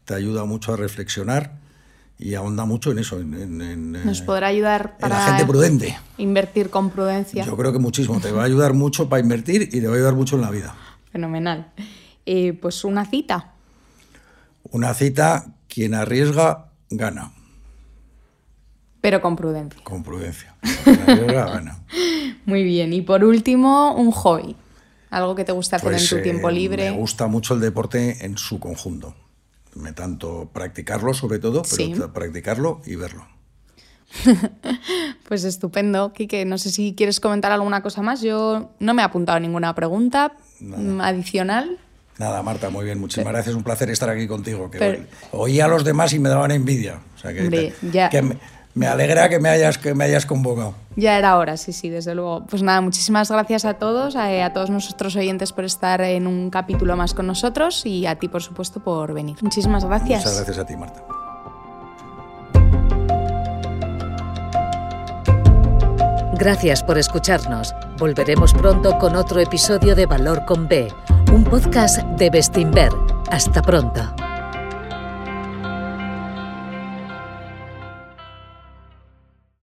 te 0.05 0.15
ayuda 0.15 0.45
mucho 0.45 0.75
a 0.75 0.77
reflexionar 0.77 1.59
y 2.19 2.35
ahonda 2.35 2.67
mucho 2.67 2.93
en 2.93 2.99
eso. 2.99 3.19
En, 3.19 3.93
Nos 3.93 4.21
podrá 4.21 4.49
ayudar 4.49 4.99
para 4.99 5.19
la 5.19 5.27
gente 5.29 5.47
prudente. 5.47 5.99
invertir 6.19 6.69
con 6.69 6.91
prudencia. 6.91 7.45
Yo 7.45 7.57
creo 7.57 7.73
que 7.73 7.79
muchísimo. 7.79 8.21
Te 8.21 8.33
va 8.33 8.43
a 8.43 8.45
ayudar 8.45 8.75
mucho 8.75 9.09
para 9.09 9.23
invertir 9.23 9.63
y 9.63 9.81
te 9.81 9.87
va 9.87 9.95
a 9.95 9.97
ayudar 9.97 10.15
mucho 10.15 10.37
en 10.37 10.43
la 10.43 10.51
vida. 10.51 10.75
Fenomenal. 11.11 11.73
Eh, 12.27 12.53
pues 12.53 12.85
una 12.85 13.07
cita. 13.07 13.50
Una 14.65 14.95
cita, 14.95 15.55
quien 15.69 15.95
arriesga, 15.95 16.71
gana. 16.91 17.33
Pero 19.01 19.21
con 19.23 19.37
prudencia. 19.37 19.83
Con 19.83 20.03
prudencia. 20.03 20.55
Quien 20.85 21.01
arriesga, 21.03 21.45
gana. 21.51 21.85
Muy 22.47 22.65
bien. 22.65 22.93
Y 22.93 23.01
por 23.03 23.25
último, 23.25 23.95
un 23.95 24.11
hobby. 24.11 24.57
Algo 25.11 25.35
que 25.35 25.45
te 25.45 25.53
gusta 25.53 25.77
hacer 25.77 25.89
en 25.89 25.95
Pues, 25.97 26.09
tu 26.09 26.17
eh, 26.17 26.23
tiempo 26.23 26.51
libre. 26.51 26.91
Me 26.91 26.97
gusta 26.97 27.27
mucho 27.27 27.55
el 27.55 27.61
deporte 27.61 28.25
en 28.25 28.37
su 28.39 28.61
conjunto. 28.61 29.15
Me 29.75 29.93
tanto 29.93 30.51
practicarlo 30.53 31.15
sobre 31.15 31.39
todo, 31.39 31.63
pero 31.63 31.75
Sí. 31.77 31.95
practicarlo 32.13 32.81
y 32.87 32.97
verlo. 32.97 33.27
Pues 35.29 35.45
estupendo, 35.45 36.13
Quique. 36.13 36.45
No 36.45 36.59
sé 36.59 36.71
si 36.71 36.95
quieres 36.97 37.21
comentar 37.21 37.53
alguna 37.53 37.83
cosa 37.83 38.03
más. 38.03 38.21
Yo 38.21 38.73
no 38.81 38.95
me 38.95 39.03
he 39.03 39.05
apuntado 39.05 39.37
a 39.37 39.41
ninguna 39.41 39.75
pregunta 39.77 40.33
adicional. 41.01 41.79
Nada, 42.21 42.43
Marta, 42.43 42.69
muy 42.69 42.85
bien, 42.85 43.01
muchísimas 43.01 43.33
gracias. 43.33 43.55
Un 43.57 43.63
placer 43.63 43.89
estar 43.89 44.11
aquí 44.11 44.27
contigo. 44.29 44.71
Que 44.71 44.79
Pero- 44.79 45.05
oía 45.33 45.65
a 45.65 45.69
los 45.69 45.85
demás 45.85 46.13
y 46.13 46.19
me 46.19 46.29
daban 46.29 46.51
envidia. 46.51 47.01
O 47.17 47.19
sea 47.19 47.33
que, 47.33 47.41
Hombre, 47.45 47.73
te- 47.81 47.91
ya. 47.91 48.11
que 48.11 48.21
me, 48.21 48.37
me 48.75 48.87
alegra 48.87 49.31
que 49.31 49.39
me 49.41 49.49
hayas, 49.49 49.79
que 49.79 49.95
me 49.95 50.05
hayas 50.05 50.27
convocado. 50.27 50.75
Ya 50.97 51.17
era 51.17 51.39
hora, 51.39 51.57
sí, 51.57 51.73
sí, 51.73 51.89
desde 51.89 52.15
luego. 52.15 52.45
Pues 52.45 52.63
nada, 52.63 52.83
muchísimas 52.83 53.31
gracias 53.31 53.65
a 53.65 53.73
todos, 53.75 54.17
a, 54.17 54.45
a 54.45 54.53
todos 54.53 54.69
nuestros 54.69 55.17
oyentes 55.17 55.53
por 55.55 55.65
estar 55.65 56.03
en 56.03 56.27
un 56.27 56.51
capítulo 56.51 56.95
más 56.95 57.15
con 57.15 57.27
nosotros 57.27 57.87
y 57.87 58.05
a 58.05 58.17
ti, 58.17 58.29
por 58.29 58.43
supuesto, 58.43 58.81
por 58.85 59.15
venir. 59.15 59.37
Muchísimas 59.41 59.87
gracias. 59.87 60.19
Muchas 60.21 60.37
gracias 60.37 60.59
a 60.59 60.67
ti, 60.67 60.77
Marta. 60.77 61.03
Gracias 66.41 66.83
por 66.83 66.97
escucharnos. 66.97 67.75
Volveremos 67.99 68.55
pronto 68.55 68.97
con 68.97 69.15
otro 69.15 69.41
episodio 69.41 69.95
de 69.95 70.07
Valor 70.07 70.47
con 70.47 70.69
B, 70.69 70.91
un 71.35 71.45
podcast 71.45 71.99
de 72.17 72.31
Bestinver. 72.31 72.91
Hasta 73.31 73.61
pronto. 73.61 74.30